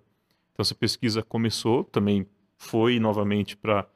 Então 0.52 0.62
essa 0.62 0.76
pesquisa 0.76 1.24
começou, 1.24 1.84
também 1.86 2.28
foi 2.56 3.00
novamente 3.00 3.58
para 3.58 3.88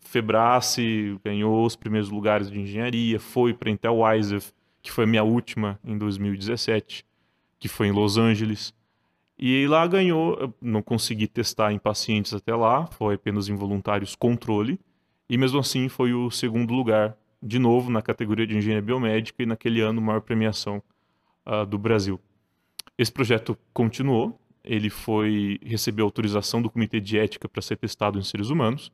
Febrace, 0.00 1.20
ganhou 1.22 1.66
os 1.66 1.76
primeiros 1.76 2.08
lugares 2.08 2.50
de 2.50 2.58
engenharia, 2.58 3.20
foi 3.20 3.52
para 3.52 3.68
Intel 3.68 3.98
ISEF, 4.16 4.54
que 4.80 4.90
foi 4.90 5.04
a 5.04 5.06
minha 5.06 5.22
última 5.22 5.78
em 5.84 5.98
2017, 5.98 7.04
que 7.58 7.68
foi 7.68 7.88
em 7.88 7.92
Los 7.92 8.16
Angeles. 8.16 8.72
E 9.42 9.66
lá 9.66 9.86
ganhou, 9.86 10.54
não 10.60 10.82
consegui 10.82 11.26
testar 11.26 11.72
em 11.72 11.78
pacientes 11.78 12.34
até 12.34 12.54
lá, 12.54 12.86
foi 12.88 13.14
apenas 13.14 13.48
em 13.48 13.54
voluntários 13.54 14.14
controle, 14.14 14.78
e 15.30 15.38
mesmo 15.38 15.58
assim 15.58 15.88
foi 15.88 16.12
o 16.12 16.30
segundo 16.30 16.74
lugar, 16.74 17.16
de 17.42 17.58
novo 17.58 17.90
na 17.90 18.02
categoria 18.02 18.46
de 18.46 18.54
engenharia 18.54 18.82
biomédica 18.82 19.42
e 19.42 19.46
naquele 19.46 19.80
ano 19.80 19.98
maior 19.98 20.20
premiação 20.20 20.82
uh, 21.46 21.64
do 21.64 21.78
Brasil. 21.78 22.20
Esse 22.98 23.10
projeto 23.10 23.56
continuou, 23.72 24.38
ele 24.62 24.90
foi 24.90 25.58
recebeu 25.62 26.04
autorização 26.04 26.60
do 26.60 26.68
Comitê 26.68 27.00
de 27.00 27.18
Ética 27.18 27.48
para 27.48 27.62
ser 27.62 27.78
testado 27.78 28.18
em 28.18 28.22
seres 28.22 28.50
humanos, 28.50 28.92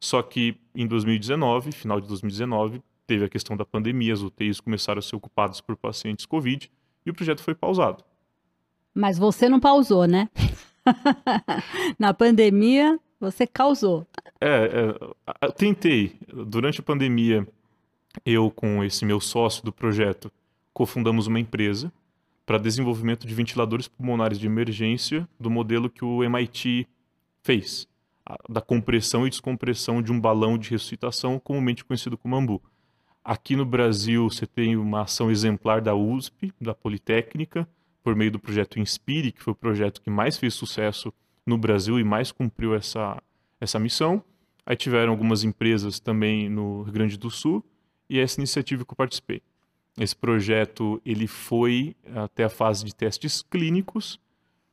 só 0.00 0.22
que 0.22 0.56
em 0.74 0.86
2019, 0.86 1.70
final 1.70 2.00
de 2.00 2.08
2019, 2.08 2.82
teve 3.06 3.26
a 3.26 3.28
questão 3.28 3.58
da 3.58 3.66
pandemia, 3.66 4.14
as 4.14 4.22
UTIs 4.22 4.58
começaram 4.58 5.00
a 5.00 5.02
ser 5.02 5.16
ocupadas 5.16 5.60
por 5.60 5.76
pacientes 5.76 6.24
Covid 6.24 6.72
e 7.04 7.10
o 7.10 7.14
projeto 7.14 7.42
foi 7.42 7.54
pausado. 7.54 8.02
Mas 8.94 9.18
você 9.18 9.48
não 9.48 9.60
pausou, 9.60 10.06
né? 10.06 10.28
Na 11.98 12.12
pandemia, 12.12 12.98
você 13.20 13.46
causou. 13.46 14.06
É, 14.40 14.94
é, 15.40 15.48
tentei. 15.52 16.16
Durante 16.46 16.80
a 16.80 16.82
pandemia, 16.82 17.46
eu 18.26 18.50
com 18.50 18.82
esse 18.82 19.04
meu 19.04 19.20
sócio 19.20 19.64
do 19.64 19.72
projeto, 19.72 20.30
cofundamos 20.72 21.26
uma 21.26 21.40
empresa 21.40 21.92
para 22.44 22.58
desenvolvimento 22.58 23.26
de 23.26 23.34
ventiladores 23.34 23.86
pulmonares 23.86 24.38
de 24.38 24.46
emergência 24.46 25.28
do 25.38 25.48
modelo 25.48 25.88
que 25.88 26.04
o 26.04 26.24
MIT 26.24 26.88
fez, 27.42 27.86
da 28.48 28.60
compressão 28.60 29.26
e 29.26 29.30
descompressão 29.30 30.02
de 30.02 30.12
um 30.12 30.20
balão 30.20 30.58
de 30.58 30.70
ressuscitação, 30.70 31.38
comumente 31.38 31.84
conhecido 31.84 32.18
como 32.18 32.36
AMBU. 32.36 32.60
Aqui 33.24 33.54
no 33.54 33.64
Brasil, 33.64 34.28
você 34.28 34.46
tem 34.46 34.76
uma 34.76 35.02
ação 35.02 35.30
exemplar 35.30 35.80
da 35.80 35.94
USP, 35.94 36.52
da 36.60 36.74
Politécnica, 36.74 37.68
por 38.02 38.16
meio 38.16 38.30
do 38.30 38.38
projeto 38.38 38.78
Inspire, 38.78 39.32
que 39.32 39.42
foi 39.42 39.52
o 39.52 39.56
projeto 39.56 40.00
que 40.00 40.10
mais 40.10 40.36
fez 40.36 40.54
sucesso 40.54 41.12
no 41.46 41.56
Brasil 41.56 41.98
e 41.98 42.04
mais 42.04 42.32
cumpriu 42.32 42.74
essa, 42.74 43.22
essa 43.60 43.78
missão. 43.78 44.22
Aí 44.64 44.76
tiveram 44.76 45.10
algumas 45.12 45.44
empresas 45.44 45.98
também 45.98 46.48
no 46.48 46.82
Rio 46.82 46.92
Grande 46.92 47.16
do 47.16 47.30
Sul 47.30 47.64
e 48.08 48.18
essa 48.18 48.40
iniciativa 48.40 48.84
que 48.84 48.92
eu 48.92 48.96
participei. 48.96 49.42
Esse 49.98 50.16
projeto 50.16 51.00
ele 51.04 51.26
foi 51.26 51.94
até 52.14 52.44
a 52.44 52.48
fase 52.48 52.84
de 52.84 52.94
testes 52.94 53.42
clínicos 53.42 54.18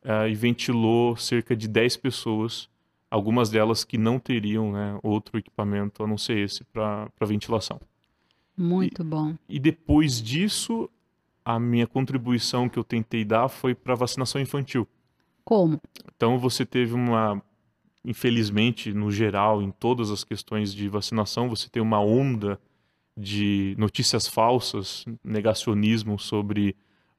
uh, 0.04 0.28
e 0.30 0.36
ventilou 0.36 1.16
cerca 1.18 1.56
de 1.56 1.68
10 1.68 1.98
pessoas, 1.98 2.70
algumas 3.10 3.50
delas 3.50 3.84
que 3.84 3.98
não 3.98 4.20
teriam 4.20 4.72
né, 4.72 5.00
outro 5.04 5.38
equipamento 5.38 6.04
a 6.04 6.08
não 6.08 6.18
ser 6.18 6.38
esse 6.38 6.64
para 6.64 7.10
ventilação. 7.22 7.82
Muito 8.56 9.02
e, 9.02 9.06
bom. 9.06 9.36
E 9.48 9.60
depois 9.60 10.22
disso, 10.22 10.90
a 11.50 11.60
minha 11.60 11.88
contribuição 11.88 12.70
que 12.70 12.78
eu 12.78 12.84
tentei 12.84 13.26
dar 13.26 13.50
foi 13.50 13.74
para 13.74 13.96
vacinação 13.96 14.40
infantil. 14.40 14.88
Como? 15.44 15.82
Então 16.16 16.38
você 16.38 16.64
teve 16.64 16.94
uma, 16.94 17.42
infelizmente, 18.06 18.94
no 18.94 19.12
geral, 19.12 19.60
em 19.60 19.72
todas 19.72 20.12
as 20.12 20.24
questões 20.24 20.72
de 20.72 20.88
vacinação, 20.88 21.50
você 21.50 21.68
tem 21.68 21.82
uma 21.82 22.00
onda 22.00 22.62
de 23.18 23.74
notícias 23.80 24.28
falsas, 24.28 25.06
negacionismo 25.24 26.20
sobre 26.20 26.76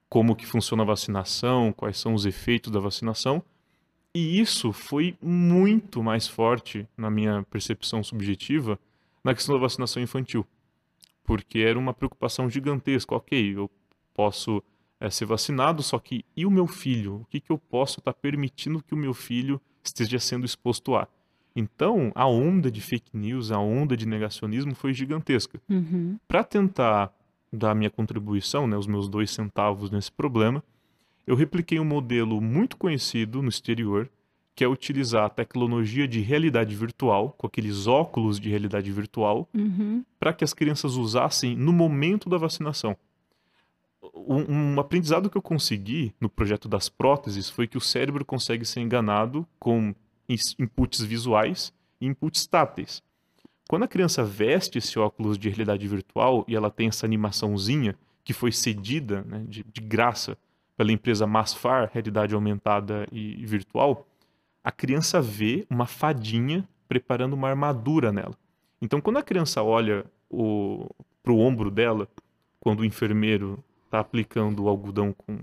como 0.09 0.37
que 0.37 0.47
funciona 0.47 0.85
a 0.85 0.87
vacinação, 0.87 1.73
quais 1.73 1.99
são 1.99 2.15
os 2.15 2.25
efeitos 2.25 2.71
da 2.71 2.79
vacinação. 2.79 3.43
E 4.15 4.41
isso 4.41 4.73
foi 4.73 5.17
muito 5.21 6.05
mais 6.05 6.29
forte 6.29 6.87
na 6.97 7.11
minha 7.11 7.43
percepção 7.51 8.01
subjetiva 8.05 8.79
na 9.25 9.35
questão 9.35 9.57
da 9.57 9.61
vacinação 9.61 10.01
infantil 10.01 10.47
porque 11.31 11.61
era 11.61 11.79
uma 11.79 11.95
preocupação 11.95 12.51
gigantesca. 12.51 13.15
Ok, 13.15 13.57
eu 13.57 13.71
posso 14.15 14.63
é, 15.01 15.09
ser 15.09 15.25
vacinado, 15.25 15.83
só 15.83 15.99
que 15.99 16.25
e 16.37 16.45
o 16.45 16.51
meu 16.51 16.67
filho? 16.67 17.23
O 17.23 17.25
que, 17.27 17.41
que 17.41 17.51
eu 17.51 17.59
posso 17.59 18.01
estar 18.01 18.13
tá 18.13 18.19
permitindo 18.21 18.83
que 18.83 18.95
o 18.95 18.99
meu 18.99 19.15
filho 19.15 19.61
esteja 19.83 20.19
sendo 20.19 20.45
exposto 20.45 20.95
a? 20.95 21.09
Então, 21.55 22.13
a 22.15 22.27
onda 22.27 22.71
de 22.71 22.81
fake 22.81 23.17
news, 23.17 23.51
a 23.51 23.59
onda 23.59 23.97
de 23.97 24.07
negacionismo 24.07 24.75
foi 24.75 24.93
gigantesca. 24.93 25.61
Uhum. 25.69 26.19
Para 26.29 26.45
tentar 26.45 27.13
dar 27.53 27.75
minha 27.75 27.91
contribuição, 27.91 28.67
né, 28.67 28.77
os 28.77 28.87
meus 28.87 29.09
dois 29.09 29.31
centavos 29.31 29.91
nesse 29.91 30.13
problema, 30.13 30.63
eu 31.27 31.35
repliquei 31.35 31.81
um 31.81 31.85
modelo 31.85 32.41
muito 32.41 32.77
conhecido 32.77 33.43
no 33.43 33.49
exterior, 33.49 34.09
que 34.55 34.65
é 34.65 34.69
utilizar 34.69 35.25
a 35.25 35.29
tecnologia 35.29 36.07
de 36.07 36.21
realidade 36.21 36.75
virtual, 36.75 37.35
com 37.37 37.47
aqueles 37.47 37.87
óculos 37.87 38.39
de 38.39 38.49
realidade 38.49 38.91
virtual, 38.93 39.49
uhum. 39.55 40.05
para 40.19 40.33
que 40.33 40.45
as 40.45 40.53
crianças 40.53 40.97
usassem 40.97 41.57
no 41.57 41.73
momento 41.73 42.29
da 42.29 42.37
vacinação. 42.37 42.97
Um, 44.03 44.75
um, 44.75 44.81
aprendizado 44.81 45.29
que 45.29 45.37
eu 45.37 45.43
consegui 45.43 46.15
no 46.21 46.29
projeto 46.29 46.69
das 46.69 46.89
próteses 46.89 47.51
foi 47.51 47.67
que 47.67 47.77
o 47.77 47.81
cérebro 47.81 48.25
consegue 48.25 48.65
ser 48.65 48.81
enganado 48.81 49.47
com 49.59 49.95
inputs 50.59 51.03
visuais 51.03 51.73
e 52.01 52.07
inputs 52.07 52.47
táteis. 52.47 53.03
Quando 53.69 53.85
a 53.85 53.89
criança 53.89 54.25
veste 54.25 54.79
esse 54.79 54.99
óculos 54.99 55.37
de 55.37 55.49
realidade 55.49 55.87
virtual 55.87 56.45
e 56.49 56.57
ela 56.57 56.71
tem 56.71 56.89
essa 56.89 57.07
animaçãozinha 57.07 57.95
que 58.25 58.33
foi 58.33 58.53
cedida 58.53 59.23
né, 59.23 59.45
de, 59.47 59.65
de 59.65 59.81
graça 59.81 60.37
pela 60.77 60.93
empresa 60.93 61.27
Masfar, 61.27 61.91
realidade 61.93 62.35
aumentada 62.35 63.07
e 63.13 63.45
virtual, 63.45 64.09
a 64.65 64.73
criança 64.73 65.21
vê 65.21 65.67
uma 65.69 65.87
fadinha 65.87 66.67
preparando 66.89 67.35
uma 67.35 67.49
armadura 67.49 68.11
nela. 68.11 68.35
Então, 68.81 69.01
quando 69.01 69.19
a 69.19 69.23
criança 69.23 69.63
olha 69.63 70.05
para 71.23 71.33
o 71.33 71.39
ombro 71.39 71.71
dela, 71.71 72.09
quando 72.59 72.81
o 72.81 72.85
enfermeiro 72.85 73.63
está 73.91 73.99
aplicando 73.99 74.63
o 74.63 74.69
algodão 74.69 75.13
com 75.13 75.37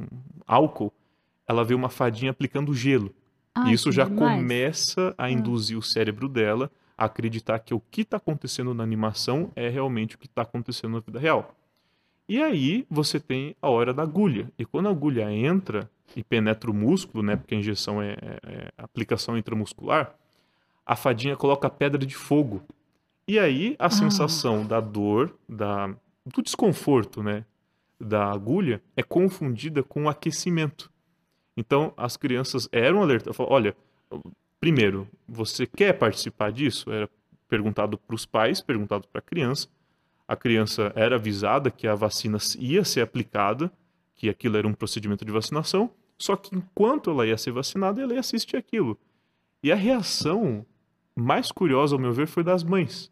álcool, 0.47 0.93
ela 1.45 1.65
vê 1.65 1.73
uma 1.73 1.89
fadinha 1.89 2.31
aplicando 2.31 2.73
gelo. 2.73 3.13
Ai, 3.53 3.71
e 3.71 3.73
isso 3.73 3.91
já 3.91 4.05
demais. 4.05 4.39
começa 4.39 5.13
a 5.17 5.29
induzir 5.29 5.75
ah. 5.75 5.79
o 5.79 5.83
cérebro 5.83 6.29
dela 6.29 6.71
a 6.97 7.05
acreditar 7.05 7.59
que 7.59 7.73
o 7.73 7.81
que 7.91 8.01
está 8.01 8.17
acontecendo 8.17 8.73
na 8.73 8.83
animação 8.83 9.51
é 9.55 9.69
realmente 9.69 10.15
o 10.15 10.17
que 10.17 10.25
está 10.25 10.41
acontecendo 10.43 10.93
na 10.93 10.99
vida 10.99 11.19
real. 11.19 11.53
E 12.27 12.41
aí 12.41 12.85
você 12.89 13.19
tem 13.19 13.55
a 13.61 13.69
hora 13.69 13.93
da 13.93 14.03
agulha. 14.03 14.51
E 14.57 14.65
quando 14.65 14.87
a 14.87 14.91
agulha 14.91 15.31
entra 15.31 15.89
e 16.15 16.23
penetra 16.23 16.71
o 16.71 16.73
músculo, 16.73 17.23
né, 17.23 17.35
porque 17.35 17.53
a 17.53 17.57
injeção 17.57 18.01
é, 18.01 18.13
é, 18.13 18.39
é 18.43 18.71
aplicação 18.77 19.37
intramuscular, 19.37 20.15
a 20.85 20.95
fadinha 20.95 21.35
coloca 21.35 21.69
pedra 21.69 22.05
de 22.05 22.15
fogo. 22.15 22.63
E 23.27 23.37
aí 23.37 23.75
a 23.77 23.87
ah. 23.87 23.89
sensação 23.89 24.65
da 24.65 24.79
dor, 24.79 25.35
da, 25.47 25.87
do 26.25 26.41
desconforto, 26.41 27.21
né, 27.21 27.45
da 27.99 28.31
agulha 28.31 28.81
é 28.95 29.03
confundida 29.03 29.83
com 29.83 30.03
o 30.03 30.09
aquecimento. 30.09 30.91
Então 31.55 31.93
as 31.97 32.15
crianças 32.17 32.69
eram 32.71 33.01
alertadas. 33.01 33.39
Olha, 33.39 33.75
primeiro, 34.59 35.07
você 35.27 35.65
quer 35.65 35.93
participar 35.93 36.51
disso? 36.51 36.91
Era 36.91 37.09
perguntado 37.47 37.97
para 37.97 38.15
os 38.15 38.25
pais, 38.25 38.61
perguntado 38.61 39.07
para 39.07 39.19
a 39.19 39.21
criança 39.21 39.67
a 40.27 40.35
criança 40.35 40.91
era 40.95 41.15
avisada 41.15 41.71
que 41.71 41.87
a 41.87 41.95
vacina 41.95 42.37
ia 42.59 42.83
ser 42.83 43.01
aplicada, 43.01 43.71
que 44.15 44.29
aquilo 44.29 44.57
era 44.57 44.67
um 44.67 44.73
procedimento 44.73 45.23
de 45.23 45.31
vacinação, 45.31 45.89
só 46.17 46.35
que 46.35 46.53
enquanto 46.55 47.09
ela 47.09 47.25
ia 47.25 47.37
ser 47.37 47.51
vacinada, 47.51 48.01
ela 48.01 48.13
ia 48.13 48.19
assistir 48.19 48.57
aquilo. 48.57 48.97
E 49.63 49.71
a 49.71 49.75
reação 49.75 50.65
mais 51.15 51.51
curiosa, 51.51 51.95
ao 51.95 52.01
meu 52.01 52.11
ver, 52.11 52.27
foi 52.27 52.43
das 52.43 52.63
mães. 52.63 53.09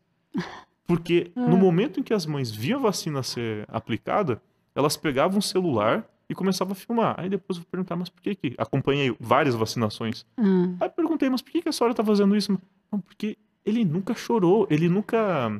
Porque 0.86 1.32
no 1.36 1.56
momento 1.56 2.00
em 2.00 2.04
que 2.04 2.14
as 2.14 2.26
mães 2.26 2.52
viam 2.52 2.80
a 2.80 2.84
vacina 2.84 3.24
ser 3.24 3.66
aplicada, 3.70 4.42
elas 4.76 4.98
pegavam 4.98 5.40
o 5.40 5.42
celular 5.42 6.06
e 6.30 6.36
começavam 6.36 6.74
a 6.74 6.76
filmar. 6.76 7.16
Aí 7.18 7.30
depois 7.30 7.58
eu 7.58 7.64
vou 7.64 7.70
perguntar, 7.72 7.96
mas 7.96 8.10
por 8.10 8.22
que 8.22 8.36
que... 8.36 8.56
Acompanhei 8.58 9.16
várias 9.20 9.56
vacinações. 9.56 10.26
Hum. 10.38 10.76
Aí 10.80 10.90
perguntei, 10.90 11.30
mas 11.30 11.42
por 11.42 11.52
que 11.52 11.62
que 11.62 11.70
a 11.70 11.72
senhora 11.72 11.94
está 11.94 12.04
fazendo 12.04 12.36
isso? 12.36 12.52
Não, 12.92 13.00
porque 13.00 13.38
ele 13.66 13.84
nunca 13.84 14.14
chorou, 14.14 14.68
ele 14.70 14.88
nunca 14.88 15.60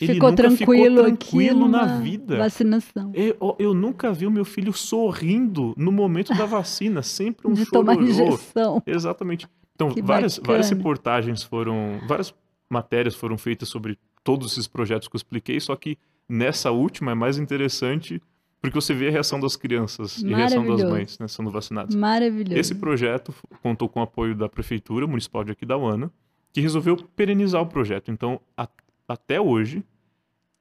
ele 0.00 0.14
ficou 0.14 0.30
nunca 0.30 0.42
tranquilo, 0.42 0.96
ficou 0.96 1.04
tranquilo 1.04 1.68
na 1.68 1.98
vida. 1.98 2.36
Vacinação. 2.38 3.12
Eu, 3.14 3.56
eu, 3.58 3.72
nunca 3.72 4.12
vi 4.12 4.26
o 4.26 4.30
meu 4.30 4.44
filho 4.44 4.72
sorrindo 4.72 5.72
no 5.76 5.92
momento 5.92 6.34
da 6.34 6.44
vacina, 6.44 7.02
sempre 7.02 7.46
um 7.46 7.52
De 7.54 7.64
chororô. 7.64 7.94
tomar 7.94 8.02
injeção. 8.02 8.82
Exatamente. 8.84 9.46
Então, 9.74 9.90
Que 9.90 10.02
várias, 10.02 10.38
bacana. 10.38 10.52
várias 10.52 10.70
reportagens 10.70 11.42
foram, 11.42 12.00
várias 12.08 12.34
matérias 12.68 13.14
foram 13.14 13.38
feitas 13.38 13.68
sobre 13.68 13.96
todos 14.24 14.52
esses 14.52 14.66
projetos 14.66 15.06
que 15.06 15.14
eu 15.14 15.18
expliquei, 15.18 15.58
só 15.60 15.74
que 15.76 15.96
nessa 16.28 16.70
última 16.70 17.12
é 17.12 17.14
mais 17.14 17.38
interessante 17.38 18.20
porque 18.60 18.74
você 18.74 18.92
vê 18.94 19.08
a 19.08 19.10
reação 19.10 19.40
das 19.40 19.56
crianças 19.56 20.18
e 20.22 20.32
a 20.32 20.36
reação 20.36 20.62
das 20.66 20.80
mães 20.90 21.18
né, 21.18 21.26
sendo 21.28 21.50
vacinadas. 21.50 21.94
Maravilhoso. 21.94 22.58
Esse 22.58 22.74
projeto 22.74 23.34
contou 23.62 23.88
com 23.88 24.00
o 24.00 24.02
apoio 24.02 24.34
da 24.34 24.48
Prefeitura 24.48 25.06
Municipal 25.06 25.42
de 25.44 25.52
Aquidauana, 25.52 26.10
que 26.52 26.60
resolveu 26.60 26.96
perenizar 27.16 27.62
o 27.62 27.66
projeto. 27.66 28.10
Então, 28.10 28.40
a- 28.56 28.68
até 29.08 29.40
hoje, 29.40 29.82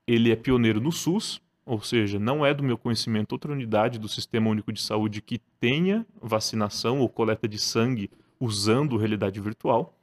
ele 0.07 0.31
é 0.31 0.35
pioneiro 0.35 0.79
no 0.79 0.91
SUS, 0.91 1.41
ou 1.65 1.81
seja, 1.81 2.17
não 2.17 2.45
é 2.45 2.53
do 2.53 2.63
meu 2.63 2.77
conhecimento 2.77 3.33
outra 3.33 3.51
unidade 3.51 3.99
do 3.99 4.07
Sistema 4.07 4.49
Único 4.49 4.71
de 4.73 4.81
Saúde 4.81 5.21
que 5.21 5.39
tenha 5.59 6.05
vacinação 6.21 6.99
ou 6.99 7.09
coleta 7.09 7.47
de 7.47 7.59
sangue 7.59 8.09
usando 8.39 8.97
realidade 8.97 9.39
virtual. 9.39 9.93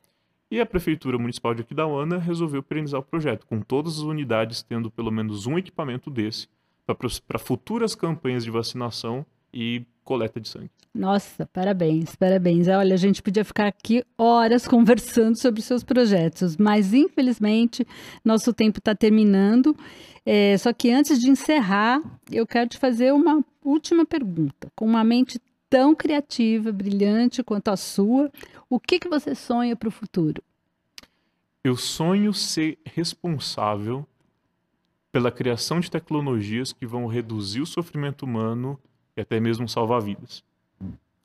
E 0.48 0.60
a 0.60 0.66
Prefeitura 0.66 1.18
Municipal 1.18 1.54
de 1.54 1.62
Aquidauana 1.62 2.18
resolveu 2.18 2.62
perenizar 2.62 3.00
o 3.00 3.04
projeto, 3.04 3.44
com 3.46 3.60
todas 3.60 3.94
as 3.94 4.02
unidades 4.04 4.62
tendo 4.62 4.90
pelo 4.90 5.10
menos 5.10 5.46
um 5.46 5.58
equipamento 5.58 6.08
desse 6.08 6.46
para 6.94 7.38
futuras 7.38 7.94
campanhas 7.94 8.44
de 8.44 8.50
vacinação 8.50 9.24
e 9.52 9.84
coleta 10.04 10.40
de 10.40 10.48
sangue. 10.48 10.70
Nossa, 10.94 11.44
parabéns, 11.46 12.16
parabéns. 12.16 12.68
Olha, 12.68 12.94
a 12.94 12.96
gente 12.96 13.22
podia 13.22 13.44
ficar 13.44 13.66
aqui 13.66 14.04
horas 14.16 14.66
conversando 14.68 15.36
sobre 15.38 15.60
seus 15.60 15.82
projetos, 15.82 16.56
mas 16.56 16.94
infelizmente 16.94 17.86
nosso 18.24 18.52
tempo 18.52 18.78
está 18.78 18.94
terminando. 18.94 19.76
É, 20.24 20.56
só 20.56 20.72
que 20.72 20.90
antes 20.90 21.20
de 21.20 21.30
encerrar, 21.30 22.00
eu 22.30 22.46
quero 22.46 22.68
te 22.68 22.78
fazer 22.78 23.12
uma 23.12 23.44
última 23.64 24.06
pergunta. 24.06 24.70
Com 24.74 24.86
uma 24.86 25.04
mente 25.04 25.40
tão 25.68 25.94
criativa, 25.94 26.72
brilhante 26.72 27.42
quanto 27.42 27.68
a 27.68 27.76
sua, 27.76 28.30
o 28.70 28.80
que, 28.80 28.98
que 28.98 29.08
você 29.08 29.34
sonha 29.34 29.76
para 29.76 29.88
o 29.88 29.92
futuro? 29.92 30.42
Eu 31.62 31.76
sonho 31.76 32.32
ser 32.32 32.78
responsável 32.84 34.06
pela 35.16 35.32
criação 35.32 35.80
de 35.80 35.90
tecnologias 35.90 36.74
que 36.74 36.84
vão 36.84 37.06
reduzir 37.06 37.62
o 37.62 37.66
sofrimento 37.66 38.26
humano 38.26 38.78
e 39.16 39.20
até 39.22 39.40
mesmo 39.40 39.66
salvar 39.66 40.02
vidas. 40.02 40.44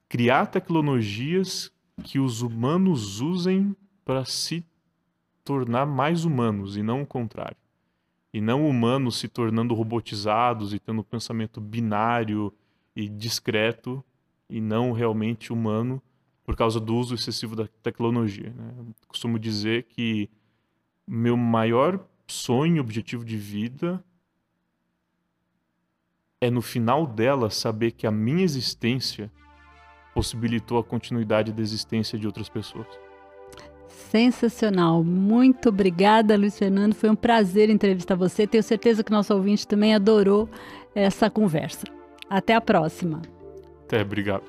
Criar 0.07 0.45
tecnologias 0.45 1.69
que 2.01 2.17
os 2.17 2.41
humanos 2.41 3.19
usem 3.19 3.75
para 4.05 4.23
se 4.23 4.65
tornar 5.43 5.85
mais 5.85 6.23
humanos 6.23 6.77
e 6.77 6.81
não 6.81 7.01
o 7.01 7.05
contrário. 7.05 7.57
E 8.33 8.39
não 8.39 8.65
humanos 8.65 9.19
se 9.19 9.27
tornando 9.27 9.73
robotizados 9.73 10.73
e 10.73 10.79
tendo 10.79 11.01
um 11.01 11.03
pensamento 11.03 11.59
binário 11.59 12.53
e 12.95 13.09
discreto 13.09 14.01
e 14.49 14.61
não 14.61 14.93
realmente 14.93 15.51
humano 15.51 16.01
por 16.45 16.55
causa 16.55 16.79
do 16.79 16.95
uso 16.95 17.13
excessivo 17.13 17.57
da 17.57 17.67
tecnologia. 17.83 18.53
Né? 18.55 18.73
costumo 19.09 19.37
dizer 19.37 19.83
que 19.83 20.29
meu 21.05 21.35
maior 21.35 21.99
sonho, 22.31 22.81
objetivo 22.81 23.23
de 23.23 23.37
vida 23.37 24.03
é 26.41 26.49
no 26.49 26.61
final 26.61 27.05
dela 27.05 27.51
saber 27.51 27.91
que 27.91 28.07
a 28.07 28.11
minha 28.11 28.43
existência 28.43 29.31
possibilitou 30.15 30.79
a 30.79 30.83
continuidade 30.83 31.53
da 31.53 31.61
existência 31.61 32.17
de 32.17 32.25
outras 32.25 32.49
pessoas. 32.49 32.87
Sensacional. 33.87 35.03
Muito 35.03 35.69
obrigada, 35.69 36.35
Luiz 36.35 36.57
Fernando. 36.57 36.95
Foi 36.95 37.09
um 37.09 37.15
prazer 37.15 37.69
entrevistar 37.69 38.15
você. 38.15 38.47
Tenho 38.47 38.63
certeza 38.63 39.03
que 39.03 39.11
nosso 39.11 39.33
ouvinte 39.33 39.67
também 39.67 39.93
adorou 39.93 40.49
essa 40.95 41.29
conversa. 41.29 41.85
Até 42.29 42.55
a 42.55 42.59
próxima. 42.59 43.21
Até, 43.85 44.01
obrigado. 44.01 44.43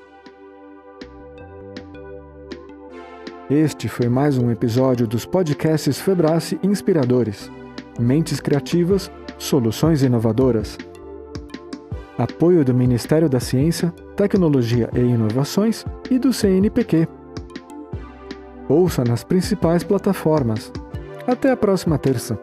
Este 3.49 3.87
foi 3.87 4.09
mais 4.09 4.37
um 4.37 4.49
episódio 4.49 5.05
dos 5.05 5.25
podcasts 5.25 6.01
Febrace 6.01 6.59
Inspiradores. 6.63 7.51
Mentes 7.99 8.39
criativas, 8.39 9.11
soluções 9.37 10.01
inovadoras. 10.01 10.77
Apoio 12.17 12.63
do 12.65 12.73
Ministério 12.73 13.29
da 13.29 13.39
Ciência, 13.39 13.91
Tecnologia 14.15 14.89
e 14.93 14.99
Inovações 14.99 15.85
e 16.09 16.17
do 16.17 16.33
CNPq. 16.33 17.07
Ouça 18.67 19.03
nas 19.03 19.23
principais 19.23 19.83
plataformas. 19.83 20.71
Até 21.27 21.51
a 21.51 21.57
próxima 21.57 21.97
terça. 21.97 22.39